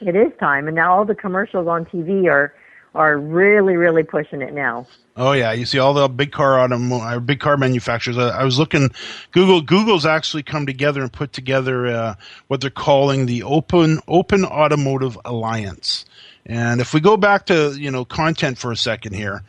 It 0.00 0.16
is 0.16 0.32
time, 0.40 0.66
and 0.66 0.74
now 0.74 0.92
all 0.94 1.04
the 1.04 1.14
commercials 1.14 1.68
on 1.68 1.84
TV 1.86 2.28
are 2.30 2.54
are 2.94 3.16
really, 3.16 3.76
really 3.76 4.02
pushing 4.02 4.42
it 4.42 4.52
now. 4.52 4.86
Oh 5.14 5.32
yeah, 5.32 5.52
you 5.52 5.66
see 5.66 5.78
all 5.78 5.92
the 5.92 6.08
big 6.08 6.32
car 6.32 6.56
automo- 6.56 7.00
uh, 7.00 7.20
big 7.20 7.40
car 7.40 7.56
manufacturers. 7.58 8.16
I, 8.16 8.28
I 8.28 8.44
was 8.44 8.58
looking, 8.58 8.90
Google 9.32 9.60
Google's 9.60 10.06
actually 10.06 10.42
come 10.42 10.64
together 10.64 11.02
and 11.02 11.12
put 11.12 11.32
together 11.32 11.86
uh, 11.86 12.14
what 12.48 12.60
they're 12.62 12.70
calling 12.70 13.26
the 13.26 13.42
Open 13.42 14.00
Open 14.08 14.44
Automotive 14.44 15.18
Alliance, 15.24 16.06
And 16.46 16.80
if 16.80 16.94
we 16.94 17.00
go 17.00 17.18
back 17.18 17.46
to 17.46 17.74
you 17.78 17.90
know 17.90 18.06
content 18.06 18.56
for 18.56 18.72
a 18.72 18.76
second 18.76 19.14
here, 19.14 19.42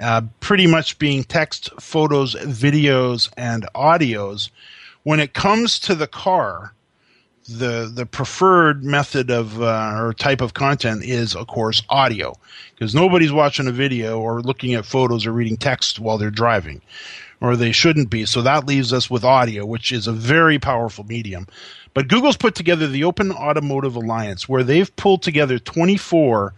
uh, 0.00 0.22
pretty 0.40 0.66
much 0.66 0.98
being 0.98 1.24
text, 1.24 1.70
photos, 1.80 2.34
videos, 2.34 3.30
and 3.36 3.66
audios. 3.74 4.50
When 5.02 5.20
it 5.20 5.32
comes 5.32 5.78
to 5.80 5.94
the 5.94 6.06
car, 6.06 6.74
the 7.58 7.90
the 7.92 8.06
preferred 8.06 8.84
method 8.84 9.30
of 9.30 9.60
uh, 9.60 9.94
or 9.96 10.14
type 10.14 10.40
of 10.40 10.54
content 10.54 11.04
is 11.04 11.34
of 11.34 11.46
course 11.46 11.82
audio. 11.88 12.34
Because 12.74 12.94
nobody's 12.94 13.32
watching 13.32 13.66
a 13.66 13.72
video 13.72 14.20
or 14.20 14.40
looking 14.40 14.74
at 14.74 14.86
photos 14.86 15.26
or 15.26 15.32
reading 15.32 15.56
text 15.56 15.98
while 15.98 16.18
they're 16.18 16.30
driving 16.30 16.80
or 17.40 17.56
they 17.56 17.72
shouldn't 17.72 18.10
be. 18.10 18.26
So 18.26 18.42
that 18.42 18.66
leaves 18.66 18.92
us 18.92 19.10
with 19.10 19.24
audio 19.24 19.66
which 19.66 19.92
is 19.92 20.06
a 20.06 20.12
very 20.12 20.58
powerful 20.58 21.04
medium. 21.04 21.46
But 21.92 22.08
Google's 22.08 22.36
put 22.36 22.54
together 22.54 22.86
the 22.86 23.04
Open 23.04 23.32
Automotive 23.32 23.96
Alliance 23.96 24.48
where 24.48 24.62
they've 24.62 24.94
pulled 24.96 25.22
together 25.22 25.58
24 25.58 26.54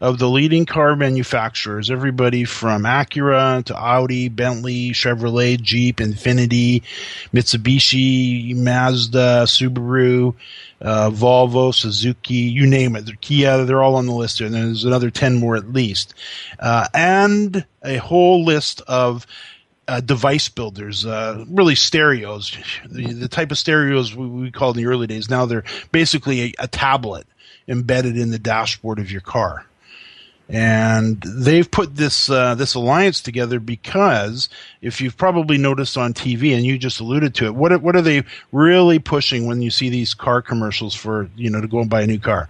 of 0.00 0.18
the 0.18 0.28
leading 0.28 0.66
car 0.66 0.94
manufacturers, 0.96 1.90
everybody 1.90 2.44
from 2.44 2.82
Acura 2.82 3.64
to 3.64 3.76
Audi, 3.76 4.28
Bentley, 4.28 4.90
Chevrolet, 4.90 5.60
Jeep, 5.60 5.96
Infiniti, 5.96 6.82
Mitsubishi, 7.32 8.54
Mazda, 8.54 9.44
Subaru, 9.46 10.34
uh, 10.80 11.10
Volvo, 11.10 11.74
Suzuki, 11.74 12.34
you 12.34 12.66
name 12.66 12.96
it. 12.96 13.06
They're 13.06 13.16
Kia, 13.16 13.64
they're 13.64 13.82
all 13.82 13.96
on 13.96 14.06
the 14.06 14.12
list 14.12 14.38
here. 14.38 14.46
And 14.46 14.54
there's 14.54 14.84
another 14.84 15.10
10 15.10 15.36
more 15.36 15.56
at 15.56 15.72
least. 15.72 16.14
Uh, 16.58 16.86
and 16.92 17.64
a 17.82 17.96
whole 17.96 18.44
list 18.44 18.82
of 18.82 19.26
uh, 19.88 20.00
device 20.00 20.48
builders, 20.48 21.06
uh, 21.06 21.44
really 21.48 21.76
stereos, 21.76 22.56
the, 22.90 23.12
the, 23.12 23.28
type 23.28 23.52
of 23.52 23.58
stereos 23.58 24.14
we, 24.16 24.26
we 24.26 24.50
called 24.50 24.76
in 24.76 24.82
the 24.82 24.90
early 24.90 25.06
days. 25.06 25.30
Now 25.30 25.46
they're 25.46 25.64
basically 25.92 26.42
a, 26.42 26.52
a 26.58 26.68
tablet 26.68 27.26
embedded 27.68 28.16
in 28.18 28.30
the 28.30 28.38
dashboard 28.38 28.98
of 28.98 29.12
your 29.12 29.20
car 29.20 29.64
and 30.48 31.20
they've 31.22 31.68
put 31.68 31.96
this 31.96 32.30
uh, 32.30 32.54
this 32.54 32.74
alliance 32.74 33.20
together 33.20 33.58
because 33.58 34.48
if 34.80 35.00
you've 35.00 35.16
probably 35.16 35.58
noticed 35.58 35.98
on 35.98 36.14
TV 36.14 36.54
and 36.54 36.64
you 36.64 36.78
just 36.78 37.00
alluded 37.00 37.34
to 37.36 37.46
it, 37.46 37.54
what 37.54 37.72
are, 37.72 37.78
what 37.78 37.96
are 37.96 38.02
they 38.02 38.22
really 38.52 38.98
pushing 38.98 39.46
when 39.46 39.60
you 39.60 39.70
see 39.70 39.88
these 39.88 40.14
car 40.14 40.42
commercials 40.42 40.94
for 40.94 41.28
you 41.36 41.50
know 41.50 41.60
to 41.60 41.66
go 41.66 41.80
and 41.80 41.90
buy 41.90 42.02
a 42.02 42.06
new 42.06 42.20
car? 42.20 42.48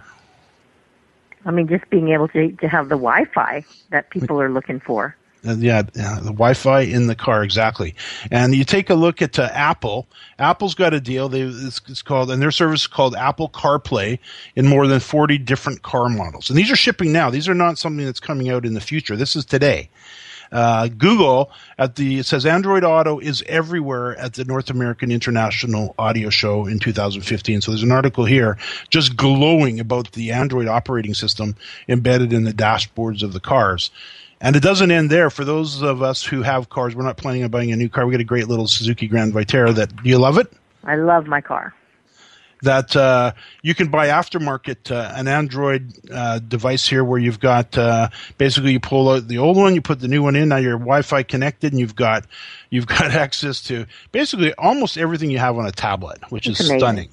I 1.45 1.51
mean, 1.51 1.67
just 1.67 1.89
being 1.89 2.09
able 2.09 2.27
to 2.29 2.51
to 2.51 2.67
have 2.67 2.89
the 2.89 2.95
Wi-Fi 2.95 3.65
that 3.89 4.09
people 4.11 4.39
are 4.41 4.49
looking 4.49 4.79
for. 4.79 5.15
Uh, 5.47 5.55
yeah, 5.55 5.81
the 5.81 6.33
Wi-Fi 6.33 6.81
in 6.81 7.07
the 7.07 7.15
car 7.15 7.43
exactly. 7.43 7.95
And 8.31 8.53
you 8.53 8.63
take 8.63 8.89
a 8.89 8.95
look 8.95 9.21
at 9.21 9.39
uh, 9.39 9.49
Apple. 9.53 10.07
Apple's 10.39 10.75
got 10.75 10.93
a 10.93 10.99
deal. 10.99 11.29
They, 11.29 11.41
it's, 11.41 11.81
it's, 11.87 12.01
called, 12.01 12.31
and 12.31 12.41
their 12.41 12.51
service 12.51 12.81
is 12.81 12.87
called 12.87 13.15
Apple 13.15 13.49
CarPlay 13.49 14.19
in 14.55 14.67
more 14.67 14.87
than 14.87 14.99
forty 14.99 15.37
different 15.37 15.83
car 15.83 16.09
models. 16.09 16.49
And 16.49 16.57
these 16.57 16.71
are 16.71 16.75
shipping 16.75 17.11
now. 17.11 17.29
These 17.29 17.47
are 17.47 17.53
not 17.53 17.77
something 17.77 18.05
that's 18.05 18.19
coming 18.19 18.49
out 18.49 18.65
in 18.65 18.73
the 18.73 18.81
future. 18.81 19.15
This 19.15 19.35
is 19.35 19.45
today. 19.45 19.89
Uh, 20.51 20.87
Google 20.87 21.51
at 21.77 21.95
the 21.95 22.23
says 22.23 22.45
Android 22.45 22.83
Auto 22.83 23.19
is 23.19 23.43
everywhere 23.47 24.15
at 24.17 24.33
the 24.33 24.45
North 24.45 24.69
American 24.69 25.11
International 25.11 25.93
Auto 25.97 26.29
Show 26.29 26.65
in 26.65 26.79
2015. 26.79 27.61
So 27.61 27.71
there's 27.71 27.83
an 27.83 27.91
article 27.91 28.25
here 28.25 28.57
just 28.89 29.17
glowing 29.17 29.79
about 29.79 30.11
the 30.13 30.31
Android 30.31 30.67
operating 30.67 31.13
system 31.13 31.55
embedded 31.87 32.33
in 32.33 32.43
the 32.43 32.53
dashboards 32.53 33.23
of 33.23 33.33
the 33.33 33.39
cars. 33.39 33.91
And 34.39 34.55
it 34.55 34.61
doesn't 34.61 34.91
end 34.91 35.09
there. 35.09 35.29
For 35.29 35.43
those 35.43 35.81
of 35.81 36.01
us 36.03 36.23
who 36.23 36.43
have 36.43 36.69
cars, 36.69 36.95
we're 36.95 37.03
not 37.03 37.17
planning 37.17 37.43
on 37.43 37.49
buying 37.49 37.71
a 37.71 37.75
new 37.75 37.89
car. 37.89 38.05
We 38.05 38.11
got 38.11 38.21
a 38.21 38.25
great 38.25 38.47
little 38.47 38.67
Suzuki 38.67 39.07
Grand 39.07 39.33
Vitara. 39.33 39.73
That 39.73 39.95
do 39.95 40.09
you 40.09 40.19
love 40.19 40.37
it? 40.37 40.51
I 40.83 40.95
love 40.95 41.25
my 41.27 41.41
car. 41.41 41.73
That 42.63 42.95
uh, 42.95 43.33
you 43.61 43.75
can 43.75 43.89
buy 43.89 44.07
aftermarket 44.07 44.91
uh, 44.91 45.11
an 45.15 45.27
Android 45.27 45.93
uh, 46.11 46.39
device 46.39 46.87
here, 46.87 47.03
where 47.03 47.19
you've 47.19 47.39
got 47.39 47.77
uh, 47.77 48.09
basically 48.37 48.71
you 48.71 48.79
pull 48.79 49.09
out 49.09 49.27
the 49.27 49.37
old 49.37 49.57
one, 49.57 49.75
you 49.75 49.81
put 49.81 49.99
the 49.99 50.07
new 50.07 50.23
one 50.23 50.35
in. 50.35 50.49
Now 50.49 50.57
you're 50.57 50.77
Wi-Fi 50.79 51.23
connected, 51.23 51.73
and 51.73 51.79
you've 51.79 51.95
got 51.95 52.25
you've 52.71 52.87
got 52.87 53.11
access 53.11 53.61
to 53.65 53.85
basically 54.11 54.53
almost 54.55 54.97
everything 54.97 55.29
you 55.29 55.37
have 55.39 55.57
on 55.57 55.65
a 55.67 55.71
tablet, 55.71 56.19
which 56.29 56.47
It's 56.47 56.59
is 56.59 56.69
amazing. 56.69 56.79
stunning. 56.79 57.09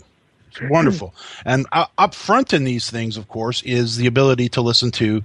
It's 0.51 0.61
wonderful. 0.71 1.15
and 1.45 1.67
uh, 1.73 1.87
up 1.99 2.15
front 2.15 2.53
in 2.55 2.65
these 2.65 2.91
things, 2.91 3.17
of 3.17 3.29
course, 3.29 3.63
is 3.65 3.97
the 3.97 4.07
ability 4.07 4.49
to 4.51 4.61
listen 4.63 4.91
to 4.93 5.23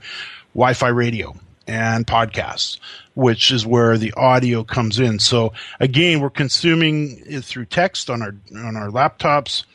Wi-Fi 0.53 0.87
radio 0.89 1.33
and 1.69 2.07
podcasts, 2.07 2.79
which 3.13 3.51
is 3.51 3.63
where 3.65 3.95
the 3.97 4.11
audio 4.13 4.63
comes 4.63 4.99
in. 4.99 5.19
So 5.19 5.53
again, 5.79 6.19
we're 6.19 6.31
consuming 6.31 7.21
it 7.27 7.45
through 7.45 7.65
text 7.65 8.09
on 8.09 8.21
our 8.23 8.35
on 8.55 8.75
our 8.75 8.89
laptops, 8.89 9.65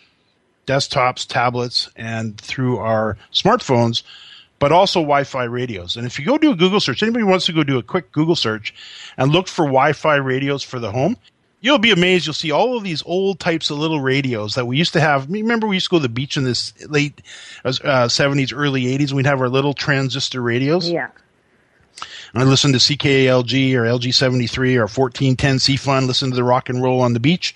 desktops, 0.66 1.26
tablets, 1.26 1.88
and 1.94 2.36
through 2.40 2.78
our 2.78 3.16
smartphones, 3.32 4.02
but 4.58 4.72
also 4.72 5.00
Wi-Fi 5.00 5.44
radios. 5.44 5.96
And 5.96 6.04
if 6.04 6.18
you 6.18 6.24
go 6.26 6.36
do 6.36 6.50
a 6.50 6.56
Google 6.56 6.80
search, 6.80 7.02
anybody 7.02 7.24
wants 7.24 7.46
to 7.46 7.52
go 7.52 7.62
do 7.62 7.78
a 7.78 7.82
quick 7.82 8.10
Google 8.10 8.36
search 8.36 8.74
and 9.16 9.30
look 9.30 9.46
for 9.46 9.64
Wi-Fi 9.64 10.16
radios 10.16 10.64
for 10.64 10.80
the 10.80 10.90
home, 10.90 11.16
you'll 11.60 11.78
be 11.78 11.92
amazed. 11.92 12.26
You'll 12.26 12.34
see 12.34 12.50
all 12.50 12.76
of 12.76 12.82
these 12.82 13.02
old 13.06 13.38
types 13.38 13.70
of 13.70 13.78
little 13.78 14.00
radios 14.00 14.54
that 14.54 14.66
we 14.66 14.76
used 14.76 14.94
to 14.94 15.00
have. 15.00 15.30
Remember, 15.30 15.66
we 15.68 15.76
used 15.76 15.86
to 15.86 15.90
go 15.90 15.98
to 15.98 16.02
the 16.02 16.08
beach 16.08 16.36
in 16.36 16.44
this 16.44 16.72
late 16.88 17.22
uh, 17.64 18.08
seventies, 18.08 18.52
early 18.52 18.92
eighties. 18.92 19.14
We'd 19.14 19.26
have 19.26 19.40
our 19.40 19.48
little 19.48 19.74
transistor 19.74 20.42
radios. 20.42 20.90
Yeah. 20.90 21.08
I 22.34 22.42
listen 22.42 22.72
to 22.72 22.78
CKLG 22.78 23.74
or 23.74 23.82
LG73 23.82 24.76
or 24.76 24.88
1410 24.88 25.58
C 25.60 25.76
Fun, 25.76 26.06
listen 26.06 26.30
to 26.30 26.36
the 26.36 26.44
rock 26.44 26.68
and 26.68 26.82
roll 26.82 27.00
on 27.00 27.12
the 27.12 27.20
beach. 27.20 27.54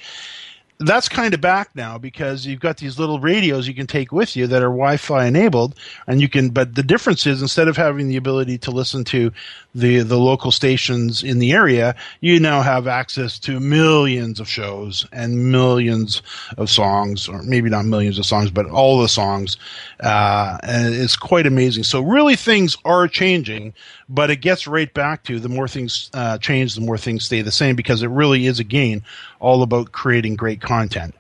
That's 0.81 1.09
kind 1.09 1.35
of 1.35 1.41
back 1.41 1.75
now 1.75 1.99
because 1.99 2.47
you've 2.47 2.61
got 2.61 2.77
these 2.77 3.01
little 3.01 3.19
radios 3.19 3.67
you 3.67 3.75
can 3.75 3.89
take 3.89 4.13
with 4.13 4.37
you 4.37 4.47
that 4.47 4.63
are 4.63 4.71
Wi-Fi 4.71 5.27
enabled, 5.27 5.75
and 6.07 6.21
you 6.21 6.29
can. 6.29 6.51
But 6.51 6.77
the 6.77 6.85
difference 6.85 7.27
is 7.27 7.43
instead 7.43 7.67
of 7.67 7.77
having 7.77 8.07
the 8.07 8.17
ability 8.17 8.59
to 8.59 8.71
listen 8.71 9.03
to 9.07 9.33
the 9.75 10.01
the 10.03 10.19
local 10.19 10.53
stations 10.53 11.25
in 11.25 11.41
the 11.41 11.53
area, 11.53 11.97
you 12.21 12.39
now 12.39 12.63
have 12.63 12.87
access 12.87 13.41
to 13.41 13.59
millions 13.59 14.39
of 14.39 14.49
shows 14.49 15.05
and 15.11 15.51
millions 15.51 16.23
of 16.57 16.71
songs, 16.71 17.29
or 17.29 17.43
maybe 17.43 17.69
not 17.69 17.85
millions 17.85 18.17
of 18.17 18.25
songs, 18.25 18.51
but 18.51 18.67
all 18.67 19.01
the 19.01 19.09
songs. 19.09 19.57
Uh, 19.99 20.59
and 20.63 20.95
it's 20.95 21.17
quite 21.17 21.47
amazing. 21.47 21.83
So 21.83 22.01
really, 22.01 22.37
things 22.37 22.77
are 22.85 23.09
changing, 23.09 23.75
but 24.09 24.31
it 24.31 24.37
gets 24.37 24.69
right 24.69 24.93
back 24.95 25.25
to 25.25 25.41
the 25.41 25.49
more 25.49 25.67
things 25.67 26.09
uh, 26.15 26.39
change, 26.39 26.77
the 26.77 26.81
more 26.83 26.99
things 26.99 27.25
stay 27.25 27.43
the 27.43 27.51
same 27.51 27.75
because 27.75 28.01
it 28.01 28.11
really 28.11 28.47
is 28.47 28.61
a 28.61 28.65
again 28.69 29.03
all 29.41 29.63
about 29.63 29.93
creating 29.93 30.37
great 30.37 30.61
content. 30.61 31.15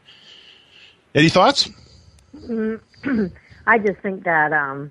Any 1.14 1.28
thoughts? 1.28 1.68
I 3.66 3.78
just 3.78 3.98
think 4.00 4.24
that, 4.24 4.52
um, 4.52 4.90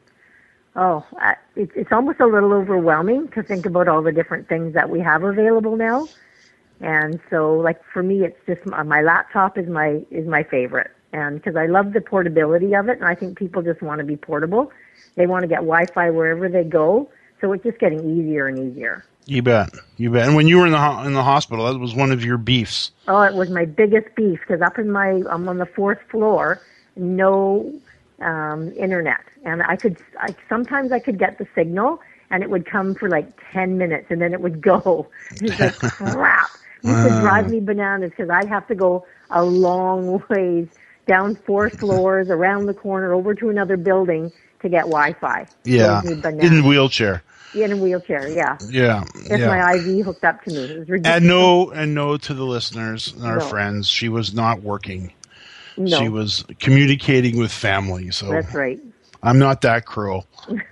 oh, 0.76 1.06
I- 1.18 1.38
it's 1.56 1.72
it's 1.76 1.92
almost 1.92 2.20
a 2.20 2.26
little 2.28 2.54
overwhelming 2.54 3.30
to 3.30 3.44
think 3.44 3.66
about 3.66 3.88
all 3.88 4.02
the 4.02 4.12
different 4.12 4.48
things 4.48 4.74
that 4.74 4.90
we 4.90 5.00
have 5.00 5.24
available 5.24 5.76
now. 5.76 6.08
And 6.80 7.20
so, 7.30 7.56
like 7.58 7.82
for 7.92 8.04
me, 8.04 8.24
it's 8.24 8.38
just 8.46 8.64
my, 8.66 8.84
my 8.84 9.02
laptop 9.02 9.58
is 9.58 9.68
my 9.68 10.02
is 10.12 10.28
my 10.28 10.44
favorite, 10.44 10.92
and 11.12 11.38
because 11.38 11.56
I 11.56 11.66
love 11.66 11.94
the 11.94 12.02
portability 12.02 12.76
of 12.76 12.88
it, 12.90 12.98
and 13.00 13.06
I 13.06 13.16
think 13.16 13.38
people 13.38 13.64
just 13.64 13.82
want 13.82 14.00
to 14.00 14.06
be 14.06 14.16
portable. 14.16 14.72
They 15.16 15.26
want 15.26 15.42
to 15.42 15.48
get 15.48 15.58
Wi-Fi 15.62 16.12
wherever 16.12 16.48
they 16.48 16.64
go, 16.64 17.10
so 17.42 17.52
it's 17.54 17.64
just 17.64 17.80
getting 17.80 18.08
easier 18.08 18.46
and 18.48 18.60
easier. 18.60 19.04
You 19.28 19.42
bet, 19.42 19.70
you 19.98 20.10
bet. 20.10 20.26
And 20.26 20.36
when 20.36 20.48
you 20.48 20.58
were 20.58 20.66
in 20.66 20.72
the 20.72 20.80
ho- 20.80 21.04
in 21.04 21.14
the 21.14 21.24
hospital, 21.24 21.66
that 21.72 21.78
was 21.80 21.94
one 21.94 22.12
of 22.12 22.24
your 22.24 22.38
beefs. 22.38 22.92
Oh, 23.10 23.22
it 23.24 23.34
was 23.34 23.50
my 23.50 23.66
biggest 23.66 24.16
beef 24.16 24.40
because 24.40 24.62
up 24.62 24.80
in 24.80 24.90
my 24.90 25.22
I'm 25.30 25.48
on 25.50 25.58
the 25.58 25.66
fourth 25.66 26.00
floor, 26.10 26.62
no 26.96 27.74
um, 28.22 28.72
internet, 28.80 29.20
and 29.44 29.62
I 29.64 29.76
could 29.76 29.98
I, 30.18 30.34
sometimes 30.48 30.94
I 30.94 31.00
could 31.00 31.20
get 31.20 31.38
the 31.38 31.46
signal, 31.54 32.00
and 32.32 32.42
it 32.42 32.50
would 32.50 32.66
come 32.66 32.96
for 32.96 33.10
like 33.10 33.28
ten 33.54 33.78
minutes, 33.78 34.08
and 34.10 34.22
then 34.22 34.34
it 34.34 34.40
would 34.40 34.62
go. 34.74 35.08
It's 35.42 35.60
like 35.60 35.78
crap. 35.82 36.58
You 36.86 36.96
could 36.96 37.18
drive 37.18 37.50
me 37.50 37.60
bananas 37.60 38.12
because 38.12 38.30
I'd 38.30 38.48
have 38.48 38.66
to 38.68 38.76
go 38.76 39.06
a 39.30 39.44
long 39.44 40.22
ways 40.30 40.68
down 41.06 41.38
four 41.46 41.70
floors, 41.80 42.28
around 42.30 42.68
the 42.68 42.74
corner, 42.74 43.14
over 43.14 43.34
to 43.36 43.50
another 43.50 43.76
building 43.76 44.32
to 44.62 44.70
get 44.70 44.82
Wi-Fi. 44.84 45.50
Yeah, 45.66 46.02
in 46.40 46.66
wheelchair. 46.66 47.24
In 47.54 47.72
a 47.72 47.78
wheelchair. 47.78 48.28
Yeah, 48.30 48.58
Yeah, 48.70 49.04
it's 49.16 49.30
yeah. 49.40 49.48
my 49.48 49.74
IV 49.76 50.06
hooked 50.06 50.24
up 50.24 50.44
to 50.44 50.52
me. 50.52 50.58
It 50.66 50.80
was 50.80 50.90
ridiculous. 50.90 51.18
and 51.18 51.28
no, 51.28 51.72
and 51.72 51.94
no 51.96 52.18
to 52.18 52.34
the 52.34 52.44
listeners, 52.44 53.14
and 53.14 53.26
our 53.26 53.38
No. 53.38 53.46
friends. 53.46 53.88
She 53.88 54.10
was 54.10 54.34
not 54.34 54.62
working. 54.62 55.12
no, 55.78 56.00
She 56.00 56.10
was 56.10 56.44
communicating 56.60 57.38
with 57.38 57.52
family. 57.52 58.12
So 58.12 58.30
that's 58.30 58.54
right. 58.54 58.80
I'm 59.24 59.40
not 59.40 59.62
that 59.62 59.86
cruel. 59.86 60.26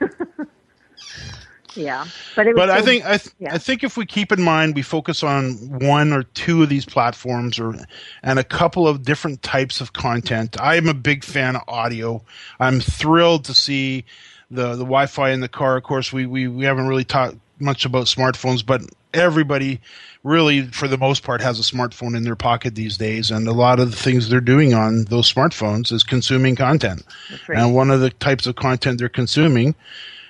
Yeah, 1.78 2.06
but 2.38 2.48
it 2.48 2.56
was. 2.56 2.62
But 2.62 2.70
I 2.70 2.82
think 2.82 3.04
I, 3.06 3.18
th- 3.18 3.36
yeah. 3.38 3.54
I 3.54 3.58
think 3.58 3.84
if 3.84 3.98
we 3.98 4.06
keep 4.06 4.32
in 4.32 4.42
mind 4.42 4.76
we 4.76 4.82
focus 4.82 5.24
on 5.24 5.56
one 5.82 6.14
or 6.14 6.24
two 6.24 6.64
of 6.64 6.70
these 6.70 6.86
platforms 6.86 7.60
or 7.60 7.76
and 8.24 8.40
a 8.40 8.46
couple 8.46 8.88
of 8.88 9.04
different 9.04 9.44
types 9.44 9.82
of 9.82 9.92
content. 9.92 10.56
I 10.62 10.76
am 10.76 10.88
a 10.88 10.94
big 10.94 11.26
fan 11.26 11.58
of 11.58 11.64
audio. 11.68 12.24
I'm 12.62 12.80
thrilled 12.80 13.44
to 13.46 13.54
see 13.54 14.06
the 14.52 14.70
the 14.72 14.84
Wi-Fi 14.86 15.32
in 15.32 15.40
the 15.42 15.48
car. 15.50 15.78
Of 15.78 15.84
course, 15.84 16.12
we 16.14 16.26
we, 16.26 16.48
we 16.48 16.66
haven't 16.66 16.88
really 16.88 17.04
talked 17.04 17.36
much 17.60 17.86
about 17.86 18.06
smartphones, 18.06 18.66
but 18.66 18.82
everybody 19.14 19.80
really 20.24 20.64
for 20.68 20.88
the 20.90 20.98
most 20.98 21.24
part 21.24 21.42
has 21.42 21.58
a 21.60 21.64
smartphone 21.64 22.18
in 22.18 22.24
their 22.24 22.36
pocket 22.36 22.76
these 22.76 22.98
days 22.98 23.32
and 23.32 23.48
a 23.48 23.52
lot 23.54 23.80
of 23.80 23.92
the 23.92 23.96
things 23.96 24.28
they're 24.28 24.42
doing 24.42 24.74
on 24.74 25.06
those 25.06 25.32
smartphones 25.32 25.92
is 25.94 26.04
consuming 26.04 26.54
content 26.56 27.02
right. 27.48 27.60
and 27.60 27.74
one 27.74 27.90
of 27.92 28.02
the 28.02 28.10
types 28.10 28.46
of 28.46 28.56
content 28.58 28.98
they're 29.00 29.08
consuming 29.08 29.74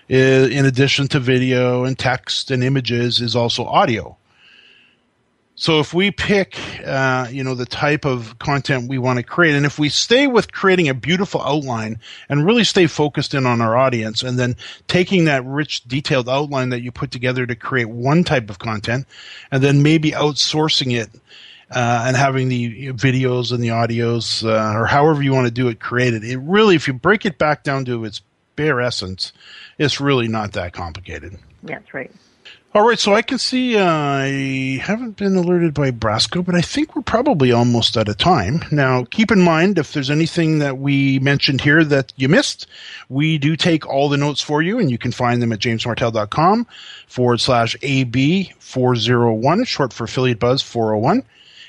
i- 0.09 0.13
in 0.13 0.65
addition 0.65 1.07
to 1.07 1.19
video 1.19 1.83
and 1.83 1.97
text 1.97 2.51
and 2.51 2.63
images, 2.63 3.21
is 3.21 3.35
also 3.35 3.65
audio. 3.65 4.15
So 5.57 5.79
if 5.79 5.93
we 5.93 6.11
pick, 6.11 6.57
uh, 6.85 7.27
you 7.31 7.41
know, 7.41 7.55
the 7.55 7.65
type 7.65 8.03
of 8.03 8.37
content 8.39 8.89
we 8.89 8.97
want 8.97 9.17
to 9.17 9.23
create, 9.23 9.55
and 9.55 9.65
if 9.65 9.79
we 9.79 9.87
stay 9.87 10.27
with 10.27 10.51
creating 10.51 10.89
a 10.89 10.93
beautiful 10.93 11.41
outline 11.41 11.99
and 12.27 12.45
really 12.45 12.65
stay 12.65 12.87
focused 12.87 13.33
in 13.33 13.45
on 13.45 13.61
our 13.61 13.75
audience, 13.75 14.21
and 14.21 14.37
then 14.37 14.57
taking 14.89 15.25
that 15.25 15.45
rich, 15.45 15.85
detailed 15.85 16.27
outline 16.27 16.69
that 16.69 16.81
you 16.81 16.91
put 16.91 17.09
together 17.09 17.45
to 17.45 17.55
create 17.55 17.85
one 17.85 18.25
type 18.25 18.49
of 18.49 18.59
content, 18.59 19.07
and 19.49 19.63
then 19.63 19.81
maybe 19.81 20.11
outsourcing 20.11 20.93
it 20.93 21.09
uh, 21.71 22.03
and 22.05 22.17
having 22.17 22.49
the 22.49 22.91
videos 22.91 23.53
and 23.53 23.63
the 23.63 23.69
audios, 23.69 24.43
uh, 24.43 24.77
or 24.77 24.85
however 24.85 25.23
you 25.23 25.33
want 25.33 25.47
to 25.47 25.53
do 25.53 25.69
it, 25.69 25.79
created. 25.79 26.25
It 26.25 26.37
really, 26.39 26.75
if 26.75 26.85
you 26.85 26.93
break 26.93 27.25
it 27.25 27.37
back 27.37 27.63
down 27.63 27.85
to 27.85 28.03
its 28.03 28.21
bare 28.57 28.81
essence, 28.81 29.31
it's 29.77 30.01
really 30.01 30.27
not 30.27 30.51
that 30.51 30.73
complicated. 30.73 31.37
That's 31.63 31.93
right. 31.93 32.11
All 32.75 32.85
right, 32.85 32.99
so 32.99 33.15
I 33.15 33.21
can 33.21 33.37
see 33.37 33.77
uh, 33.77 33.85
I 33.85 34.81
haven't 34.83 35.15
been 35.15 35.37
alerted 35.37 35.73
by 35.73 35.91
Brasco, 35.91 36.43
but 36.43 36.55
I 36.55 36.61
think 36.61 36.93
we're 36.93 37.03
probably 37.03 37.53
almost 37.53 37.95
out 37.95 38.09
of 38.09 38.17
time. 38.17 38.65
Now, 38.69 39.05
keep 39.05 39.31
in 39.31 39.39
mind 39.39 39.79
if 39.79 39.93
there's 39.93 40.09
anything 40.09 40.59
that 40.59 40.77
we 40.77 41.19
mentioned 41.19 41.61
here 41.61 41.85
that 41.85 42.11
you 42.17 42.27
missed, 42.27 42.67
we 43.07 43.37
do 43.37 43.55
take 43.55 43.87
all 43.87 44.09
the 44.09 44.17
notes 44.17 44.41
for 44.41 44.61
you, 44.61 44.77
and 44.77 44.91
you 44.91 44.97
can 44.97 45.13
find 45.13 45.41
them 45.41 45.53
at 45.53 45.59
jamesmartell.com 45.59 46.67
forward 47.07 47.39
slash 47.39 47.77
AB401, 47.77 49.65
short 49.65 49.93
for 49.93 50.03
Affiliate 50.03 50.39
Buzz 50.39 50.61
401. 50.61 51.23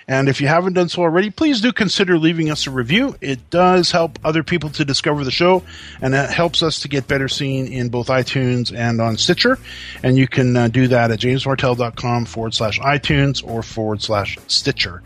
And 0.08 0.28
if 0.28 0.40
you 0.40 0.46
haven't 0.46 0.74
done 0.74 0.88
so 0.88 1.02
already, 1.02 1.30
please 1.30 1.60
do 1.60 1.72
consider 1.72 2.16
leaving 2.16 2.48
us 2.48 2.68
a 2.68 2.70
review. 2.70 3.16
It 3.20 3.50
does 3.50 3.90
help 3.90 4.20
other 4.22 4.44
people 4.44 4.70
to 4.70 4.84
discover 4.84 5.24
the 5.24 5.32
show, 5.32 5.64
and 6.00 6.14
it 6.14 6.30
helps 6.30 6.62
us 6.62 6.80
to 6.80 6.88
get 6.88 7.08
better 7.08 7.26
seen 7.26 7.66
in 7.66 7.88
both 7.88 8.06
iTunes 8.06 8.72
and 8.76 9.00
on 9.00 9.16
Stitcher. 9.16 9.58
And 10.04 10.16
you 10.16 10.28
can 10.28 10.56
uh, 10.56 10.68
do 10.68 10.86
that 10.88 11.10
at 11.10 11.18
jamesmartell.com 11.18 12.26
forward 12.26 12.54
slash 12.54 12.78
iTunes 12.78 13.44
or 13.44 13.64
forward 13.64 14.00
slash 14.00 14.38
Stitcher. 14.46 15.02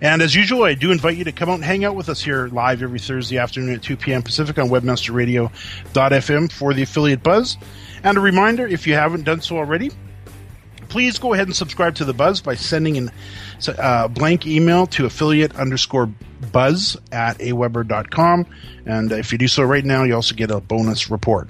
And 0.00 0.22
as 0.22 0.34
usual, 0.34 0.64
I 0.64 0.74
do 0.74 0.92
invite 0.92 1.16
you 1.16 1.24
to 1.24 1.32
come 1.32 1.50
out 1.50 1.56
and 1.56 1.64
hang 1.64 1.84
out 1.84 1.96
with 1.96 2.08
us 2.08 2.22
here 2.22 2.48
live 2.48 2.82
every 2.82 3.00
Thursday 3.00 3.36
afternoon 3.36 3.74
at 3.74 3.82
2 3.82 3.96
p.m. 3.96 4.22
Pacific 4.22 4.56
on 4.58 4.68
webmasterradio.fm 4.68 6.52
for 6.52 6.72
the 6.72 6.82
affiliate 6.82 7.22
buzz. 7.22 7.58
And 8.02 8.16
a 8.16 8.20
reminder, 8.20 8.66
if 8.66 8.86
you 8.86 8.94
haven't 8.94 9.24
done 9.24 9.42
so 9.42 9.58
already, 9.58 9.90
please 10.88 11.18
go 11.18 11.34
ahead 11.34 11.46
and 11.46 11.56
subscribe 11.56 11.94
to 11.96 12.04
the 12.04 12.14
buzz 12.14 12.40
by 12.40 12.54
sending 12.54 12.96
an 12.96 13.10
uh, 13.78 14.08
blank 14.08 14.46
email 14.46 14.86
to 14.86 15.06
affiliate 15.06 15.54
underscore 15.56 16.10
buzz 16.52 16.96
at 17.12 17.38
aweber.com 17.38 18.46
and 18.86 19.12
if 19.12 19.32
you 19.32 19.38
do 19.38 19.48
so 19.48 19.62
right 19.62 19.84
now 19.84 20.04
you 20.04 20.14
also 20.14 20.34
get 20.34 20.50
a 20.50 20.60
bonus 20.60 21.10
report. 21.10 21.48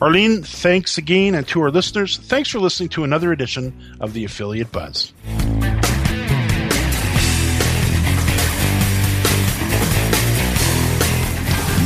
Arlene 0.00 0.42
thanks 0.42 0.98
again. 0.98 1.34
And 1.34 1.46
to 1.48 1.60
our 1.62 1.70
listeners 1.70 2.18
thanks 2.18 2.50
for 2.50 2.58
listening 2.58 2.88
to 2.90 3.04
another 3.04 3.32
edition 3.32 3.96
of 4.00 4.12
the 4.12 4.24
affiliate 4.24 4.72
buzz 4.72 5.12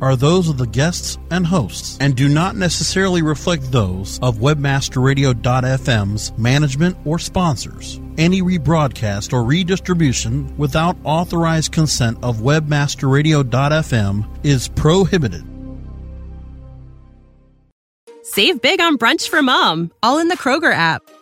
are 0.00 0.16
those 0.16 0.48
of 0.48 0.58
the 0.58 0.66
guests 0.66 1.18
and 1.30 1.46
hosts 1.46 1.98
and 2.00 2.16
do 2.16 2.28
not 2.28 2.56
necessarily 2.56 3.22
reflect 3.22 3.70
those 3.70 4.18
of 4.20 4.36
webmasterradio.fm's 4.36 6.38
management 6.38 6.96
or 7.04 7.18
sponsors. 7.18 8.00
Any 8.18 8.42
rebroadcast 8.42 9.32
or 9.32 9.44
redistribution 9.44 10.56
without 10.56 10.96
authorized 11.04 11.72
consent 11.72 12.18
of 12.22 12.38
webmasterradio.fm 12.38 14.44
is 14.44 14.68
prohibited. 14.68 15.44
Save 18.22 18.62
big 18.62 18.80
on 18.80 18.96
brunch 18.96 19.28
for 19.28 19.42
mom, 19.42 19.90
all 20.02 20.18
in 20.18 20.28
the 20.28 20.36
Kroger 20.36 20.72
app. 20.72 21.02